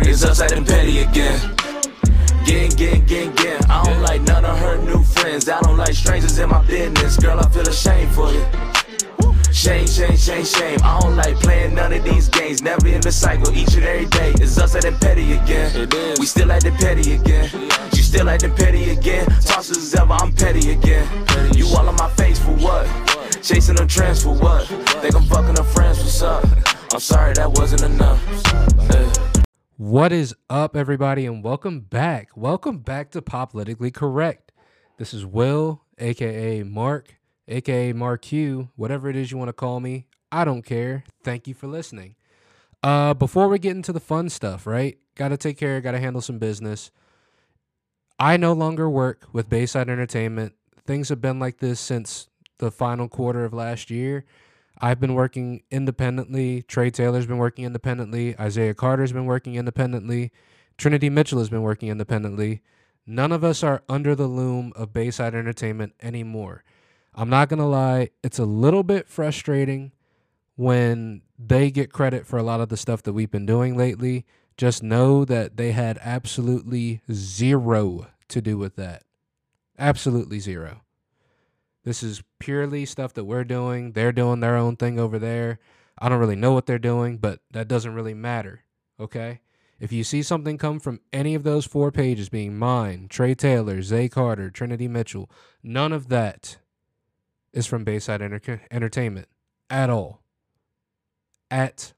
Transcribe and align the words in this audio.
party, 0.00 0.10
it's 0.10 0.24
upside 0.24 0.52
and 0.52 0.66
petty 0.66 1.00
again. 1.00 1.56
Getting, 2.44 2.70
getting, 2.76 3.04
getting, 3.04 3.34
getting. 3.34 3.70
I 3.70 3.84
don't 3.84 4.02
like 4.02 4.22
none 4.22 4.44
of 4.44 4.58
her 4.58 4.78
new 4.82 5.02
friends. 5.02 5.48
I 5.48 5.60
don't 5.60 5.76
like 5.76 5.94
strangers 5.94 6.38
in 6.38 6.48
my 6.48 6.64
business. 6.66 7.16
Girl, 7.16 7.38
I 7.38 7.48
feel 7.50 7.68
ashamed 7.68 8.12
for 8.12 8.32
you. 8.32 8.44
Shame, 9.52 9.86
shame, 9.86 10.16
shame, 10.16 10.44
shame. 10.44 10.78
I 10.82 11.00
don't 11.00 11.16
like 11.16 11.36
playing 11.36 11.74
none 11.74 11.92
of 11.92 12.02
these 12.02 12.28
games. 12.28 12.62
Never 12.62 12.88
in 12.88 13.00
the 13.00 13.12
cycle, 13.12 13.54
each 13.54 13.74
and 13.74 13.84
every 13.84 14.06
day. 14.06 14.32
It's 14.36 14.58
upside 14.58 14.84
and 14.84 14.98
petty 15.00 15.32
again. 15.32 15.88
We 16.18 16.26
still 16.26 16.48
like 16.48 16.62
the 16.62 16.70
petty 16.72 17.14
again. 17.14 17.50
You 17.92 18.02
still 18.02 18.26
like 18.26 18.40
the 18.40 18.48
petty 18.48 18.90
again. 18.90 19.26
Toss 19.42 19.70
as 19.70 19.94
ever, 19.94 20.14
I'm 20.14 20.32
petty 20.32 20.72
again. 20.72 21.06
You 21.54 21.66
all 21.76 21.88
on 21.88 21.96
my 21.96 22.08
face 22.10 22.38
for 22.38 22.52
what? 22.52 22.86
Chasing 23.42 23.76
them 23.76 23.88
trends 23.88 24.22
for 24.22 24.34
what? 24.34 24.66
Think 25.02 25.14
I'm 25.14 25.24
fucking 25.24 25.56
her 25.56 25.64
friends, 25.64 25.98
what's 25.98 26.22
up? 26.22 26.44
I'm 26.92 27.00
sorry 27.00 27.34
that 27.34 27.50
wasn't 27.50 27.82
enough. 27.82 29.39
What 29.80 30.12
is 30.12 30.34
up, 30.50 30.76
everybody, 30.76 31.24
and 31.24 31.42
welcome 31.42 31.80
back. 31.80 32.36
Welcome 32.36 32.80
back 32.80 33.10
to 33.12 33.22
Politically 33.22 33.90
Correct. 33.90 34.52
This 34.98 35.14
is 35.14 35.24
Will, 35.24 35.80
aka 35.98 36.62
Mark, 36.64 37.16
aka 37.48 37.94
Mark 37.94 38.20
Q, 38.20 38.68
whatever 38.76 39.08
it 39.08 39.16
is 39.16 39.32
you 39.32 39.38
want 39.38 39.48
to 39.48 39.54
call 39.54 39.80
me. 39.80 40.04
I 40.30 40.44
don't 40.44 40.66
care. 40.66 41.04
Thank 41.24 41.48
you 41.48 41.54
for 41.54 41.66
listening. 41.66 42.16
Uh, 42.82 43.14
before 43.14 43.48
we 43.48 43.58
get 43.58 43.74
into 43.74 43.94
the 43.94 44.00
fun 44.00 44.28
stuff, 44.28 44.66
right? 44.66 44.98
Got 45.14 45.28
to 45.28 45.38
take 45.38 45.56
care. 45.56 45.80
Got 45.80 45.92
to 45.92 45.98
handle 45.98 46.20
some 46.20 46.38
business. 46.38 46.90
I 48.18 48.36
no 48.36 48.52
longer 48.52 48.90
work 48.90 49.28
with 49.32 49.48
Bayside 49.48 49.88
Entertainment. 49.88 50.52
Things 50.86 51.08
have 51.08 51.22
been 51.22 51.38
like 51.38 51.56
this 51.56 51.80
since 51.80 52.28
the 52.58 52.70
final 52.70 53.08
quarter 53.08 53.46
of 53.46 53.54
last 53.54 53.90
year. 53.90 54.26
I've 54.80 55.00
been 55.00 55.14
working 55.14 55.62
independently. 55.70 56.62
Trey 56.62 56.90
Taylor's 56.90 57.26
been 57.26 57.38
working 57.38 57.64
independently. 57.64 58.38
Isaiah 58.40 58.74
Carter's 58.74 59.12
been 59.12 59.26
working 59.26 59.56
independently. 59.56 60.32
Trinity 60.78 61.10
Mitchell 61.10 61.38
has 61.38 61.50
been 61.50 61.62
working 61.62 61.90
independently. 61.90 62.62
None 63.06 63.32
of 63.32 63.44
us 63.44 63.62
are 63.62 63.82
under 63.88 64.14
the 64.14 64.26
loom 64.26 64.72
of 64.76 64.92
Bayside 64.92 65.34
Entertainment 65.34 65.94
anymore. 66.00 66.64
I'm 67.14 67.28
not 67.28 67.48
going 67.48 67.58
to 67.58 67.66
lie, 67.66 68.10
it's 68.22 68.38
a 68.38 68.44
little 68.44 68.82
bit 68.82 69.08
frustrating 69.08 69.92
when 70.56 71.22
they 71.38 71.70
get 71.70 71.92
credit 71.92 72.26
for 72.26 72.38
a 72.38 72.42
lot 72.42 72.60
of 72.60 72.68
the 72.68 72.76
stuff 72.76 73.02
that 73.02 73.12
we've 73.12 73.30
been 73.30 73.46
doing 73.46 73.76
lately. 73.76 74.24
Just 74.56 74.82
know 74.82 75.24
that 75.24 75.56
they 75.56 75.72
had 75.72 75.98
absolutely 76.02 77.00
zero 77.10 78.06
to 78.28 78.40
do 78.40 78.56
with 78.56 78.76
that. 78.76 79.02
Absolutely 79.78 80.38
zero. 80.38 80.82
This 81.84 82.02
is 82.02 82.22
purely 82.38 82.84
stuff 82.84 83.14
that 83.14 83.24
we're 83.24 83.44
doing. 83.44 83.92
They're 83.92 84.12
doing 84.12 84.40
their 84.40 84.56
own 84.56 84.76
thing 84.76 84.98
over 84.98 85.18
there. 85.18 85.58
I 85.98 86.08
don't 86.08 86.18
really 86.18 86.36
know 86.36 86.52
what 86.52 86.66
they're 86.66 86.78
doing, 86.78 87.18
but 87.18 87.40
that 87.50 87.68
doesn't 87.68 87.94
really 87.94 88.14
matter. 88.14 88.64
Okay? 88.98 89.40
If 89.78 89.92
you 89.92 90.04
see 90.04 90.22
something 90.22 90.58
come 90.58 90.78
from 90.78 91.00
any 91.12 91.34
of 91.34 91.42
those 91.42 91.64
four 91.64 91.90
pages, 91.90 92.28
being 92.28 92.58
mine, 92.58 93.06
Trey 93.08 93.34
Taylor, 93.34 93.80
Zay 93.80 94.08
Carter, 94.08 94.50
Trinity 94.50 94.88
Mitchell, 94.88 95.30
none 95.62 95.92
of 95.92 96.08
that 96.08 96.58
is 97.52 97.66
from 97.66 97.84
Bayside 97.84 98.20
Enter- 98.20 98.62
Entertainment 98.70 99.28
at 99.70 99.88
all. 99.88 100.22
At 101.50 101.94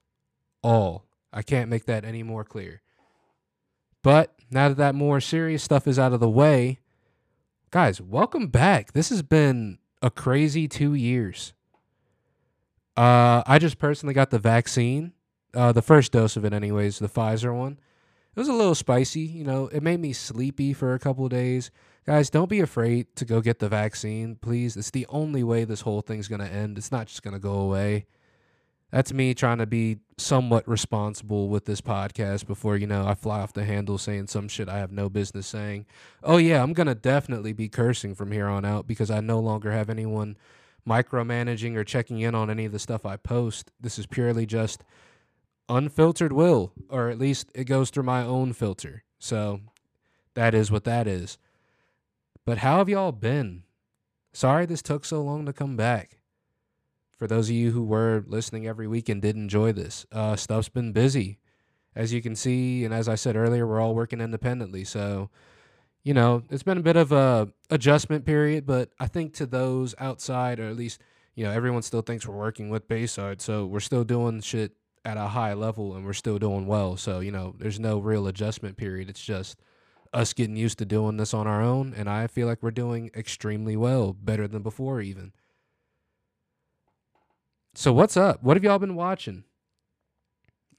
all. 0.63 1.07
I 1.33 1.43
can't 1.43 1.71
make 1.71 1.87
that 1.87 2.05
any 2.05 2.23
more 2.23 2.45
clear. 2.45 2.83
But 4.03 4.35
now 4.51 4.69
that 4.69 4.77
that 4.79 4.95
more 4.95 5.21
serious 5.21 5.63
stuff 5.63 5.89
is 5.89 5.99
out 5.99 6.13
of 6.13 6.21
the 6.21 6.29
way, 6.29 6.81
guys, 7.73 8.03
welcome 8.03 8.49
back. 8.49 8.93
This 8.93 9.09
has 9.09 9.23
been 9.23 9.79
a 10.03 10.11
crazy 10.11 10.69
two 10.69 10.93
years. 10.93 11.55
Uh, 12.99 13.43
I 13.47 13.59
just 13.59 13.79
personally 13.79 14.13
got 14.13 14.29
the 14.29 14.39
vaccine, 14.39 15.15
uh, 15.55 15.73
the 15.73 15.81
first 15.81 16.13
dose 16.13 16.37
of 16.37 16.45
it, 16.45 16.53
anyways, 16.53 16.99
the 16.99 17.09
Pfizer 17.09 17.57
one. 17.57 17.79
It 18.37 18.39
was 18.39 18.49
a 18.49 18.53
little 18.53 18.75
spicy, 18.75 19.21
you 19.21 19.45
know. 19.45 19.69
It 19.69 19.83
made 19.83 20.01
me 20.01 20.13
sleepy 20.13 20.75
for 20.75 20.93
a 20.93 20.99
couple 20.99 21.27
days. 21.31 21.71
Guys, 22.05 22.29
don't 22.29 22.51
be 22.51 22.61
afraid 22.61 23.07
to 23.17 23.25
go 23.25 23.41
get 23.41 23.59
the 23.59 23.71
vaccine, 23.71 24.37
please. 24.37 24.77
It's 24.77 24.91
the 24.91 25.07
only 25.09 25.43
way 25.43 25.65
this 25.65 25.81
whole 25.81 26.03
thing's 26.03 26.29
gonna 26.29 26.45
end. 26.45 26.77
It's 26.77 26.93
not 26.93 27.07
just 27.07 27.23
gonna 27.23 27.39
go 27.39 27.55
away. 27.55 28.05
That's 28.93 29.11
me 29.11 29.33
trying 29.33 29.57
to 29.57 29.67
be 29.67 30.01
somewhat 30.19 30.69
responsible 30.69 31.49
with 31.49 31.65
this 31.65 31.81
podcast 31.81 32.47
before, 32.47 32.77
you 32.77 32.87
know, 32.87 33.07
I 33.07 33.15
fly 33.15 33.41
off 33.41 33.55
the 33.55 33.65
handle 33.65 33.97
saying 33.97 34.27
some 34.27 34.49
shit 34.49 34.69
I 34.69 34.79
have 34.79 34.93
no 34.93 35.09
business 35.09 35.47
saying. 35.47 35.87
Oh, 36.23 36.37
yeah, 36.37 36.63
I'm 36.63 36.75
going 36.75 36.89
to 36.89 36.95
definitely 36.95 37.55
be 37.55 37.71
cursing 37.71 38.15
from 38.15 38.33
here 38.33 38.47
on 38.47 38.67
out 38.67 38.87
because 38.87 39.11
I 39.11 39.21
no 39.21 39.41
longer 39.41 39.73
have 39.73 39.89
anyone 39.89 40.37
micromanaging 40.87 41.75
or 41.75 41.85
checking 41.85 42.21
in 42.21 42.35
on 42.35 42.51
any 42.51 42.67
of 42.67 42.73
the 42.73 42.79
stuff 42.79 43.07
I 43.07 43.17
post. 43.17 43.71
This 43.81 43.99
is 43.99 44.07
purely 44.07 44.45
just 44.45 44.85
unfiltered 45.71 46.35
will, 46.35 46.73
or 46.91 47.09
at 47.09 47.19
least 47.19 47.51
it 47.55 47.65
goes 47.65 47.89
through 47.89 48.03
my 48.03 48.23
own 48.23 48.53
filter. 48.53 49.05
So 49.19 49.61
that 50.35 50.55
is 50.55 50.71
what 50.71 50.85
that 50.85 51.07
is. 51.07 51.39
But 52.45 52.59
how 52.59 52.79
have 52.79 52.91
y'all 52.91 53.13
been? 53.13 53.63
Sorry 54.35 54.67
this 54.67 54.83
took 54.83 55.07
so 55.07 55.23
long 55.23 55.47
to 55.47 55.53
come 55.55 55.79
back 55.79 56.19
for 57.23 57.29
those 57.29 57.49
of 57.49 57.55
you 57.55 57.71
who 57.71 57.85
were 57.85 58.25
listening 58.27 58.67
every 58.67 58.89
week 58.89 59.09
and 59.09 59.23
did 59.23 59.37
enjoy 59.37 59.71
this, 59.71 60.05
uh, 60.11 60.35
stuff's 60.35 60.69
been 60.69 60.91
busy. 60.91 61.39
As 61.95 62.13
you 62.13 62.21
can 62.21 62.35
see, 62.35 62.85
and 62.85 62.93
as 62.93 63.09
I 63.09 63.15
said 63.15 63.37
earlier, 63.37 63.65
we're 63.65 63.79
all 63.79 63.95
working 63.95 64.21
independently. 64.21 64.83
So, 64.83 65.31
you 66.03 66.15
know, 66.15 66.43
it's 66.51 66.65
been 66.65 66.79
a 66.79 66.83
bit 66.83 66.97
of 66.97 67.13
a 67.13 67.49
adjustment 67.71 68.27
period, 68.27 68.67
but 68.67 68.91
I 68.99 69.07
think 69.07 69.35
to 69.35 69.47
those 69.47 69.95
outside, 70.01 70.59
or 70.59 70.69
at 70.69 70.75
least, 70.75 71.01
you 71.37 71.45
know, 71.45 71.53
everyone 71.53 71.83
still 71.83 72.03
thinks 72.03 72.27
we're 72.27 72.35
working 72.35 72.71
with 72.71 72.89
Bayside. 72.89 73.41
So 73.41 73.67
we're 73.67 73.79
still 73.79 74.03
doing 74.03 74.41
shit 74.41 74.73
at 75.05 75.17
a 75.17 75.29
high 75.29 75.53
level 75.53 75.95
and 75.95 76.05
we're 76.05 76.15
still 76.15 76.41
doing 76.41 76.67
well. 76.67 76.97
So, 76.97 77.21
you 77.21 77.31
know, 77.31 77.55
there's 77.57 77.79
no 77.79 78.01
real 78.01 78.27
adjustment 78.27 78.77
period. 78.77 79.09
It's 79.09 79.25
just 79.25 79.61
us 80.13 80.33
getting 80.33 80.57
used 80.57 80.79
to 80.79 80.85
doing 80.85 81.19
this 81.19 81.33
on 81.33 81.47
our 81.47 81.63
own. 81.63 81.95
And 81.97 82.11
I 82.11 82.27
feel 82.27 82.49
like 82.49 82.65
we're 82.65 82.73
doing 82.73 83.13
extremely 83.15 83.77
well, 83.77 84.13
better 84.13 84.49
than 84.49 84.63
before, 84.63 85.01
even. 85.01 85.31
So 87.75 87.93
what's 87.93 88.19
up? 88.19 88.43
What 88.43 88.57
have 88.57 88.65
y'all 88.65 88.79
been 88.79 88.95
watching? 88.95 89.45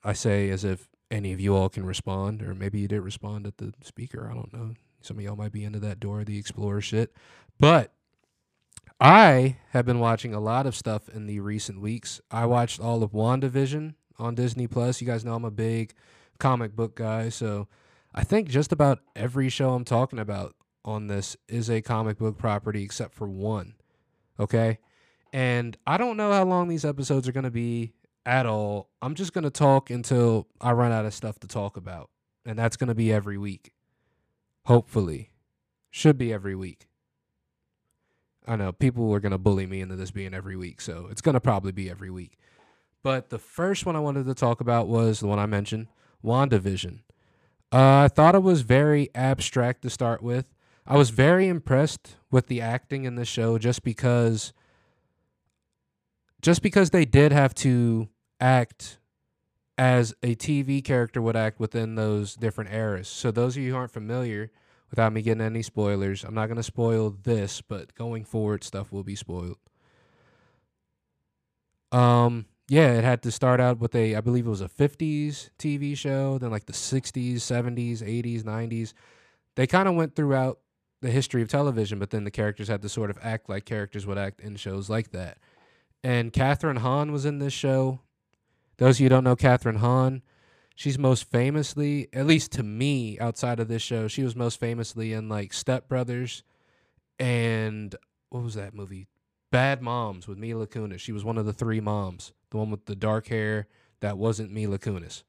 I 0.03 0.13
say 0.13 0.49
as 0.49 0.63
if 0.63 0.89
any 1.09 1.33
of 1.33 1.39
you 1.39 1.55
all 1.55 1.69
can 1.69 1.85
respond, 1.85 2.43
or 2.43 2.53
maybe 2.53 2.79
you 2.79 2.87
didn't 2.87 3.03
respond 3.03 3.47
at 3.47 3.57
the 3.57 3.73
speaker. 3.81 4.29
I 4.29 4.35
don't 4.35 4.53
know. 4.53 4.73
Some 5.01 5.17
of 5.17 5.23
y'all 5.23 5.35
might 5.35 5.51
be 5.51 5.63
into 5.63 5.79
that 5.79 5.99
Dora 5.99 6.23
the 6.23 6.37
Explorer 6.37 6.81
shit. 6.81 7.15
But 7.59 7.93
I 8.99 9.57
have 9.71 9.85
been 9.85 9.99
watching 9.99 10.35
a 10.35 10.39
lot 10.39 10.67
of 10.67 10.75
stuff 10.75 11.09
in 11.09 11.25
the 11.25 11.39
recent 11.39 11.81
weeks. 11.81 12.21
I 12.29 12.45
watched 12.45 12.79
all 12.79 13.01
of 13.01 13.11
WandaVision 13.11 13.95
on 14.19 14.35
Disney 14.35 14.67
Plus. 14.67 15.01
You 15.01 15.07
guys 15.07 15.25
know 15.25 15.33
I'm 15.33 15.45
a 15.45 15.51
big 15.51 15.93
comic 16.37 16.75
book 16.75 16.95
guy, 16.95 17.29
so 17.29 17.67
I 18.13 18.23
think 18.23 18.49
just 18.49 18.71
about 18.71 18.99
every 19.15 19.49
show 19.49 19.73
I'm 19.73 19.85
talking 19.85 20.19
about 20.19 20.55
on 20.85 21.07
this 21.07 21.35
is 21.47 21.71
a 21.71 21.81
comic 21.81 22.19
book 22.19 22.37
property 22.37 22.83
except 22.83 23.15
for 23.15 23.27
one. 23.27 23.73
Okay? 24.39 24.77
And 25.33 25.75
I 25.85 25.97
don't 25.97 26.15
know 26.15 26.31
how 26.31 26.45
long 26.45 26.67
these 26.69 26.85
episodes 26.85 27.27
are 27.27 27.31
going 27.31 27.43
to 27.43 27.51
be 27.51 27.93
at 28.25 28.45
all. 28.45 28.89
I'm 29.01 29.15
just 29.15 29.33
going 29.33 29.43
to 29.43 29.49
talk 29.49 29.89
until 29.89 30.47
I 30.61 30.71
run 30.71 30.91
out 30.91 31.05
of 31.05 31.13
stuff 31.13 31.39
to 31.39 31.47
talk 31.47 31.75
about. 31.75 32.11
And 32.45 32.57
that's 32.57 32.77
going 32.77 32.89
to 32.89 32.95
be 32.95 33.11
every 33.11 33.37
week. 33.37 33.73
Hopefully. 34.65 35.31
Should 35.89 36.17
be 36.17 36.31
every 36.31 36.55
week. 36.55 36.87
I 38.47 38.55
know 38.55 38.71
people 38.71 39.13
are 39.13 39.19
going 39.19 39.31
to 39.31 39.37
bully 39.37 39.65
me 39.65 39.81
into 39.81 39.95
this 39.95 40.11
being 40.11 40.33
every 40.33 40.55
week, 40.55 40.81
so 40.81 41.07
it's 41.09 41.21
going 41.21 41.33
to 41.33 41.39
probably 41.39 41.71
be 41.71 41.89
every 41.89 42.09
week. 42.09 42.37
But 43.01 43.29
the 43.29 43.39
first 43.39 43.85
one 43.85 43.95
I 43.95 43.99
wanted 43.99 44.25
to 44.25 44.33
talk 44.33 44.61
about 44.61 44.87
was 44.87 45.19
the 45.19 45.27
one 45.27 45.39
I 45.39 45.45
mentioned, 45.45 45.87
WandaVision. 46.23 46.99
Uh, 47.71 48.03
I 48.03 48.07
thought 48.07 48.35
it 48.35 48.43
was 48.43 48.61
very 48.61 49.09
abstract 49.15 49.81
to 49.83 49.89
start 49.89 50.21
with. 50.21 50.53
I 50.85 50.97
was 50.97 51.09
very 51.09 51.47
impressed 51.47 52.17
with 52.31 52.47
the 52.47 52.61
acting 52.61 53.05
in 53.05 53.15
the 53.15 53.25
show 53.25 53.57
just 53.57 53.83
because 53.83 54.53
just 56.43 56.61
because 56.61 56.89
they 56.89 57.05
did 57.05 57.31
have 57.31 57.55
to 57.55 58.09
act 58.39 58.99
as 59.77 60.13
a 60.21 60.35
TV 60.35 60.83
character 60.83 61.21
would 61.21 61.37
act 61.37 61.59
within 61.59 61.95
those 61.95 62.35
different 62.35 62.71
eras. 62.71 63.07
So 63.07 63.31
those 63.31 63.55
of 63.55 63.63
you 63.63 63.71
who 63.71 63.77
aren't 63.77 63.91
familiar, 63.91 64.51
without 64.91 65.13
me 65.13 65.21
getting 65.21 65.41
any 65.41 65.63
spoilers, 65.63 66.23
I'm 66.23 66.35
not 66.35 66.47
going 66.47 66.57
to 66.57 66.63
spoil 66.63 67.15
this, 67.23 67.61
but 67.61 67.95
going 67.95 68.25
forward 68.25 68.63
stuff 68.63 68.91
will 68.91 69.03
be 69.03 69.15
spoiled. 69.15 69.57
Um 71.91 72.45
yeah, 72.69 72.93
it 72.93 73.03
had 73.03 73.21
to 73.23 73.31
start 73.31 73.59
out 73.59 73.79
with 73.79 73.93
a 73.93 74.15
I 74.15 74.21
believe 74.21 74.45
it 74.45 74.49
was 74.49 74.61
a 74.61 74.67
50s 74.67 75.49
TV 75.59 75.95
show, 75.95 76.39
then 76.39 76.49
like 76.49 76.65
the 76.65 76.73
60s, 76.73 77.35
70s, 77.35 78.01
80s, 78.01 78.43
90s. 78.43 78.93
They 79.55 79.67
kind 79.67 79.87
of 79.87 79.93
went 79.93 80.15
throughout 80.15 80.59
the 81.01 81.11
history 81.11 81.43
of 81.43 81.49
television, 81.49 81.99
but 81.99 82.09
then 82.09 82.23
the 82.23 82.31
characters 82.31 82.67
had 82.67 82.81
to 82.81 82.89
sort 82.89 83.11
of 83.11 83.19
act 83.21 83.47
like 83.47 83.65
characters 83.65 84.07
would 84.07 84.17
act 84.17 84.41
in 84.41 84.55
shows 84.55 84.89
like 84.89 85.11
that 85.11 85.37
and 86.03 86.33
Kathryn 86.33 86.79
Hahn 86.79 87.11
was 87.11 87.25
in 87.25 87.39
this 87.39 87.53
show. 87.53 87.99
Those 88.77 88.97
of 88.97 89.01
you 89.01 89.09
don't 89.09 89.23
know 89.23 89.35
Kathryn 89.35 89.77
Hahn, 89.77 90.21
she's 90.75 90.99
most 90.99 91.29
famously, 91.29 92.09
at 92.13 92.25
least 92.25 92.51
to 92.53 92.63
me, 92.63 93.19
outside 93.19 93.59
of 93.59 93.67
this 93.67 93.81
show, 93.81 94.07
she 94.07 94.23
was 94.23 94.35
most 94.35 94.59
famously 94.59 95.13
in 95.13 95.29
like 95.29 95.53
Step 95.53 95.87
Brothers 95.87 96.43
and 97.19 97.95
what 98.29 98.43
was 98.43 98.55
that 98.55 98.73
movie? 98.73 99.07
Bad 99.51 99.81
Moms 99.81 100.27
with 100.27 100.39
Mila 100.39 100.65
Kunis. 100.65 100.99
She 100.99 101.11
was 101.11 101.23
one 101.23 101.37
of 101.37 101.45
the 101.45 101.53
three 101.53 101.79
moms, 101.79 102.33
the 102.49 102.57
one 102.57 102.71
with 102.71 102.85
the 102.85 102.95
dark 102.95 103.27
hair 103.27 103.67
that 103.99 104.17
wasn't 104.17 104.51
Mila 104.51 104.79
Kunis. 104.79 105.23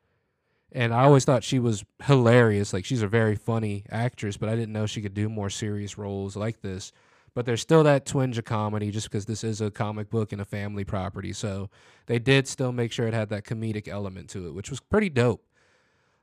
And 0.72 0.92
I 0.92 1.04
always 1.04 1.24
thought 1.24 1.44
she 1.44 1.58
was 1.58 1.84
hilarious. 2.04 2.72
Like 2.72 2.84
she's 2.84 3.02
a 3.02 3.06
very 3.06 3.36
funny 3.36 3.84
actress, 3.90 4.36
but 4.36 4.48
I 4.48 4.56
didn't 4.56 4.72
know 4.72 4.86
she 4.86 5.02
could 5.02 5.14
do 5.14 5.28
more 5.28 5.50
serious 5.50 5.98
roles 5.98 6.34
like 6.34 6.62
this. 6.62 6.90
But 7.34 7.46
there's 7.46 7.60
still 7.60 7.82
that 7.82 8.06
twinge 8.06 8.38
of 8.38 8.44
comedy 8.44 8.90
just 8.90 9.10
because 9.10 9.26
this 9.26 9.42
is 9.42 9.60
a 9.60 9.70
comic 9.70 10.08
book 10.08 10.32
and 10.32 10.40
a 10.40 10.44
family 10.44 10.84
property. 10.84 11.32
So 11.32 11.68
they 12.06 12.20
did 12.20 12.46
still 12.46 12.70
make 12.70 12.92
sure 12.92 13.08
it 13.08 13.14
had 13.14 13.28
that 13.30 13.44
comedic 13.44 13.88
element 13.88 14.30
to 14.30 14.46
it, 14.46 14.54
which 14.54 14.70
was 14.70 14.80
pretty 14.80 15.10
dope. 15.10 15.44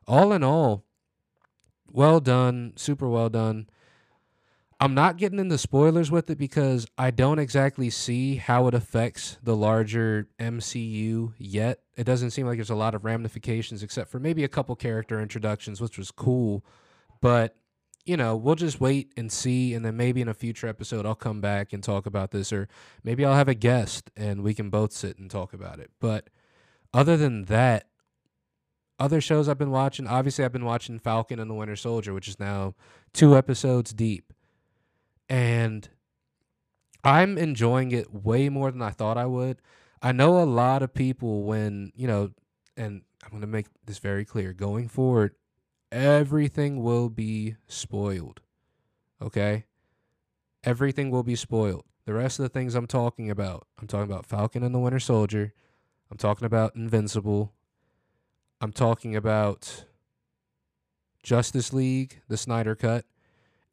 All 0.07 0.31
in 0.31 0.43
all, 0.43 0.85
well 1.91 2.19
done, 2.21 2.73
super 2.77 3.09
well 3.09 3.29
done. 3.29 3.67
I'm 4.79 4.95
not 4.95 5.17
getting 5.17 5.37
into 5.37 5.59
spoilers 5.59 6.09
with 6.09 6.27
it 6.31 6.39
because 6.39 6.87
I 6.97 7.11
don't 7.11 7.37
exactly 7.37 7.91
see 7.91 8.37
how 8.37 8.67
it 8.67 8.73
affects 8.73 9.37
the 9.43 9.55
larger 9.55 10.27
MCU 10.39 11.33
yet. 11.37 11.81
It 11.95 12.05
doesn't 12.05 12.31
seem 12.31 12.47
like 12.47 12.57
there's 12.57 12.71
a 12.71 12.75
lot 12.75 12.95
of 12.95 13.05
ramifications 13.05 13.83
except 13.83 14.09
for 14.09 14.19
maybe 14.19 14.43
a 14.43 14.47
couple 14.47 14.75
character 14.75 15.21
introductions, 15.21 15.79
which 15.79 15.99
was 15.99 16.09
cool. 16.09 16.65
But, 17.21 17.55
you 18.05 18.17
know, 18.17 18.35
we'll 18.35 18.55
just 18.55 18.79
wait 18.79 19.11
and 19.17 19.31
see. 19.31 19.73
And 19.73 19.85
then 19.85 19.97
maybe 19.97 20.21
in 20.21 20.27
a 20.27 20.33
future 20.33 20.67
episode, 20.67 21.05
I'll 21.05 21.15
come 21.15 21.41
back 21.41 21.73
and 21.73 21.83
talk 21.83 22.05
about 22.05 22.31
this. 22.31 22.51
Or 22.51 22.67
maybe 23.03 23.25
I'll 23.25 23.35
have 23.35 23.47
a 23.47 23.53
guest 23.53 24.11
and 24.15 24.43
we 24.43 24.53
can 24.53 24.69
both 24.69 24.91
sit 24.91 25.17
and 25.17 25.29
talk 25.29 25.53
about 25.53 25.79
it. 25.79 25.91
But 25.99 26.29
other 26.93 27.17
than 27.17 27.45
that, 27.45 27.87
other 28.99 29.21
shows 29.21 29.49
I've 29.49 29.57
been 29.57 29.71
watching, 29.71 30.07
obviously, 30.07 30.45
I've 30.45 30.51
been 30.51 30.65
watching 30.65 30.99
Falcon 30.99 31.39
and 31.39 31.49
the 31.49 31.55
Winter 31.55 31.75
Soldier, 31.75 32.13
which 32.13 32.27
is 32.27 32.39
now 32.39 32.75
two 33.13 33.35
episodes 33.35 33.93
deep 33.93 34.31
and 35.31 35.87
I'm 37.05 37.37
enjoying 37.37 37.93
it 37.93 38.13
way 38.13 38.49
more 38.49 38.69
than 38.69 38.81
I 38.81 38.89
thought 38.89 39.17
I 39.17 39.25
would. 39.25 39.61
I 40.01 40.11
know 40.11 40.41
a 40.41 40.43
lot 40.43 40.83
of 40.83 40.93
people 40.93 41.43
when, 41.43 41.93
you 41.95 42.05
know, 42.05 42.31
and 42.75 43.03
I'm 43.23 43.29
going 43.29 43.41
to 43.41 43.47
make 43.47 43.67
this 43.85 43.99
very 43.99 44.25
clear 44.25 44.51
going 44.51 44.89
forward, 44.89 45.35
everything 45.91 46.81
will 46.81 47.09
be 47.09 47.55
spoiled. 47.67 48.41
Okay? 49.21 49.65
Everything 50.63 51.11
will 51.11 51.23
be 51.23 51.35
spoiled. 51.35 51.85
The 52.05 52.13
rest 52.13 52.39
of 52.39 52.43
the 52.43 52.49
things 52.49 52.75
I'm 52.75 52.87
talking 52.87 53.29
about, 53.29 53.67
I'm 53.79 53.87
talking 53.87 54.11
about 54.11 54.25
Falcon 54.25 54.63
and 54.63 54.73
the 54.73 54.79
Winter 54.79 54.99
Soldier. 54.99 55.53
I'm 56.09 56.17
talking 56.17 56.45
about 56.45 56.75
Invincible. 56.75 57.53
I'm 58.59 58.71
talking 58.71 59.15
about 59.15 59.85
Justice 61.23 61.73
League, 61.73 62.21
the 62.27 62.37
Snyder 62.37 62.75
Cut. 62.75 63.05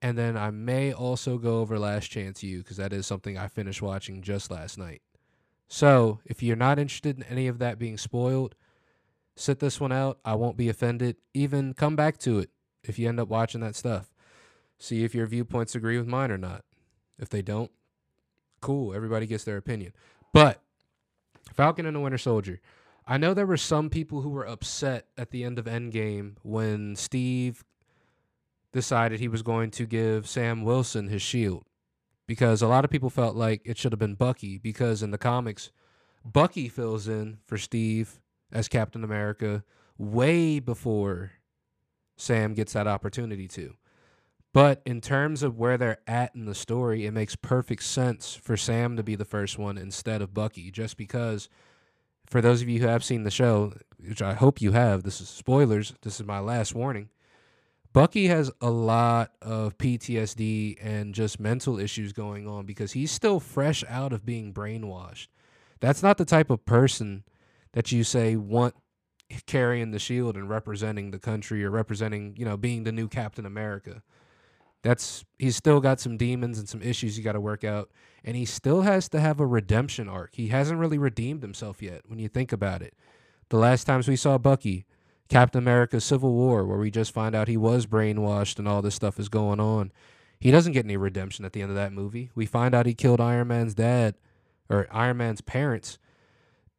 And 0.01 0.17
then 0.17 0.37
I 0.37 0.51
may 0.51 0.93
also 0.93 1.39
go 1.39 1.61
over 1.61 1.79
Last 1.79 2.09
Chance 2.09 2.43
U 2.43 2.59
because 2.59 2.77
that 2.77 2.93
is 2.93 3.07
something 3.07 3.37
I 3.37 3.49
finished 3.49 3.83
watching 3.83 4.23
just 4.23 4.51
last 4.51 4.79
night. 4.79 5.03
So 5.67 6.21
if 6.25 6.43
you're 6.43 6.57
not 6.57 6.79
interested 6.79 7.17
in 7.17 7.25
any 7.25 7.49
of 7.49 7.59
that 7.59 7.79
being 7.79 7.99
spoiled, 7.99 8.55
sit 9.39 9.61
this 9.61 9.81
one 9.81 9.93
out. 9.93 10.19
I 10.25 10.35
won't 10.35 10.57
be 10.57 10.69
offended. 10.69 11.17
Even 11.35 11.75
come 11.75 11.97
back 11.97 12.19
to 12.19 12.39
it 12.39 12.51
if 12.85 12.99
you 12.99 13.09
end 13.09 13.21
up 13.21 13.29
watching 13.29 13.61
that 13.61 13.77
stuff. 13.77 14.13
See 14.79 15.05
if 15.05 15.15
your 15.15 15.27
viewpoints 15.27 15.75
agree 15.75 15.99
with 15.99 16.07
mine 16.07 16.31
or 16.31 16.39
not. 16.39 16.65
If 17.19 17.29
they 17.29 17.43
don't, 17.43 17.71
cool. 18.61 18.95
Everybody 18.95 19.27
gets 19.27 19.45
their 19.45 19.57
opinion. 19.57 19.93
But 20.33 20.63
Falcon 21.53 21.87
and 21.87 21.97
the 21.97 22.01
Winter 22.01 22.19
Soldier. 22.19 22.61
I 23.07 23.17
know 23.17 23.33
there 23.33 23.47
were 23.47 23.57
some 23.57 23.89
people 23.89 24.21
who 24.21 24.29
were 24.29 24.47
upset 24.47 25.07
at 25.17 25.31
the 25.31 25.43
end 25.43 25.59
of 25.59 25.65
Endgame 25.65 26.35
when 26.43 26.95
Steve 26.95 27.65
decided 28.73 29.19
he 29.19 29.29
was 29.29 29.43
going 29.43 29.71
to 29.73 29.87
give 29.87 30.29
Sam 30.29 30.63
Wilson 30.63 31.09
his 31.09 31.23
shield 31.23 31.65
because 32.27 32.61
a 32.61 32.69
lot 32.69 32.85
of 32.85 32.91
people 32.91 33.09
felt 33.09 33.35
like 33.35 33.63
it 33.65 33.79
should 33.79 33.93
have 33.93 33.99
been 33.99 34.15
Bucky 34.15 34.59
because 34.59 35.03
in 35.03 35.11
the 35.11 35.19
comics, 35.19 35.71
Bucky 36.25 36.69
fills 36.69 37.09
in 37.09 37.39
for 37.47 37.57
Steve 37.57 38.21
as 38.53 38.69
Captain 38.69 39.05
America 39.05 39.65
way 39.97 40.59
before 40.61 41.33
Sam 42.17 42.55
gets 42.55 42.73
that 42.73 42.87
opportunity 42.87 43.49
to. 43.49 43.75
But 44.53 44.83
in 44.87 45.01
terms 45.01 45.43
of 45.43 45.59
where 45.59 45.77
they're 45.77 46.01
at 46.07 46.35
in 46.35 46.47
the 46.47 46.55
story, 46.55 47.05
it 47.05 47.13
makes 47.13 47.37
perfect 47.37 47.83
sense 47.83 48.35
for 48.35 48.57
Sam 48.57 48.97
to 48.97 49.03
be 49.03 49.15
the 49.15 49.25
first 49.25 49.59
one 49.59 49.77
instead 49.77 50.23
of 50.23 50.35
Bucky, 50.35 50.71
just 50.71 50.97
because 50.97 51.49
for 52.27 52.41
those 52.41 52.63
of 52.63 52.69
you 52.69 52.81
who 52.81 52.87
have 52.87 53.05
seen 53.05 53.25
the 53.25 53.31
show, 53.31 53.75
which 53.99 54.23
I 54.23 54.35
hope 54.35 54.61
you 54.61 54.73
have, 54.73 55.03
this 55.03 55.21
is 55.21 55.29
spoilers, 55.29 55.95
this 56.03 56.19
is 56.19 56.27
my 56.27 56.39
last 56.39 56.75
warning. 56.75 57.11
Bucky 57.93 58.27
has 58.29 58.51
a 58.61 58.71
lot 58.71 59.33
of 59.41 59.79
PTSD 59.79 60.77
and 60.81 61.15
just 61.15 61.41
mental 61.41 61.79
issues 61.79 62.13
going 62.13 62.47
on 62.47 62.67
because 62.67 62.93
he's 62.93 63.11
still 63.11 63.41
fresh 63.41 63.83
out 63.89 64.13
of 64.13 64.27
being 64.27 64.53
brainwashed. 64.53 65.29
That's 65.81 66.03
not 66.03 66.19
the 66.19 66.25
type 66.25 66.51
of 66.51 66.65
person 66.67 67.25
that 67.79 67.93
you 67.93 68.03
say 68.03 68.35
want 68.35 68.75
carrying 69.47 69.93
the 69.93 70.01
shield 70.01 70.37
and 70.37 70.51
representing 70.51 71.13
the 71.13 71.19
country 71.21 71.65
or 71.65 71.71
representing, 71.71 72.35
you 72.37 72.45
know, 72.45 72.57
being 72.57 72.83
the 72.83 72.91
new 72.91 73.07
Captain 73.07 73.47
America. 73.47 74.03
That's 74.83 75.25
he's 75.39 75.55
still 75.55 75.79
got 75.79 76.01
some 76.01 76.17
demons 76.17 76.59
and 76.59 76.69
some 76.69 76.83
issues 76.83 77.17
you 77.17 77.23
got 77.23 77.35
to 77.35 77.41
work 77.41 77.63
out 77.63 77.89
and 78.25 78.37
he 78.37 78.45
still 78.45 78.83
has 78.83 79.09
to 79.11 79.21
have 79.21 79.39
a 79.39 79.47
redemption 79.47 80.09
arc. 80.09 80.35
He 80.35 80.49
hasn't 80.49 80.81
really 80.81 80.99
redeemed 80.99 81.41
himself 81.41 81.81
yet 81.81 82.03
when 82.09 82.19
you 82.19 82.27
think 82.27 82.51
about 82.51 82.83
it. 82.83 82.95
The 83.49 83.59
last 83.59 83.85
times 83.85 84.09
we 84.09 84.17
saw 84.17 84.39
Bucky, 84.39 84.85
Captain 85.29 85.63
America 85.63 86.01
Civil 86.01 86.33
War, 86.33 86.67
where 86.67 86.79
we 86.79 86.91
just 86.91 87.15
find 87.15 87.37
out 87.37 87.47
he 87.47 87.57
was 87.57 87.87
brainwashed 87.87 88.59
and 88.59 88.67
all 88.67 88.83
this 88.83 88.97
stuff 88.97 89.21
is 89.21 89.29
going 89.29 89.61
on. 89.61 89.93
He 90.41 90.51
doesn't 90.51 90.73
get 90.73 90.85
any 90.85 90.97
redemption 90.97 91.45
at 91.45 91.53
the 91.53 91.63
end 91.63 91.71
of 91.71 91.77
that 91.77 91.93
movie. 91.93 92.33
We 92.35 92.45
find 92.45 92.75
out 92.75 92.87
he 92.87 92.95
killed 92.95 93.21
Iron 93.21 93.47
Man's 93.47 93.77
dad 93.77 94.17
or 94.69 94.89
Iron 94.91 95.19
Man's 95.19 95.43
parents. 95.43 96.01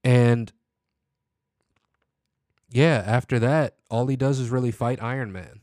And 0.04 0.51
yeah, 2.69 3.04
after 3.06 3.39
that, 3.39 3.75
all 3.89 4.07
he 4.07 4.16
does 4.16 4.39
is 4.39 4.50
really 4.50 4.71
fight 4.71 5.01
Iron 5.01 5.31
Man 5.31 5.62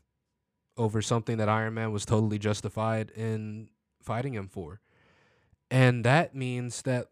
over 0.76 1.00
something 1.00 1.38
that 1.38 1.48
Iron 1.48 1.74
Man 1.74 1.92
was 1.92 2.04
totally 2.04 2.38
justified 2.38 3.10
in 3.10 3.68
fighting 4.02 4.34
him 4.34 4.48
for. 4.48 4.80
And 5.70 6.04
that 6.04 6.34
means 6.34 6.82
that 6.82 7.08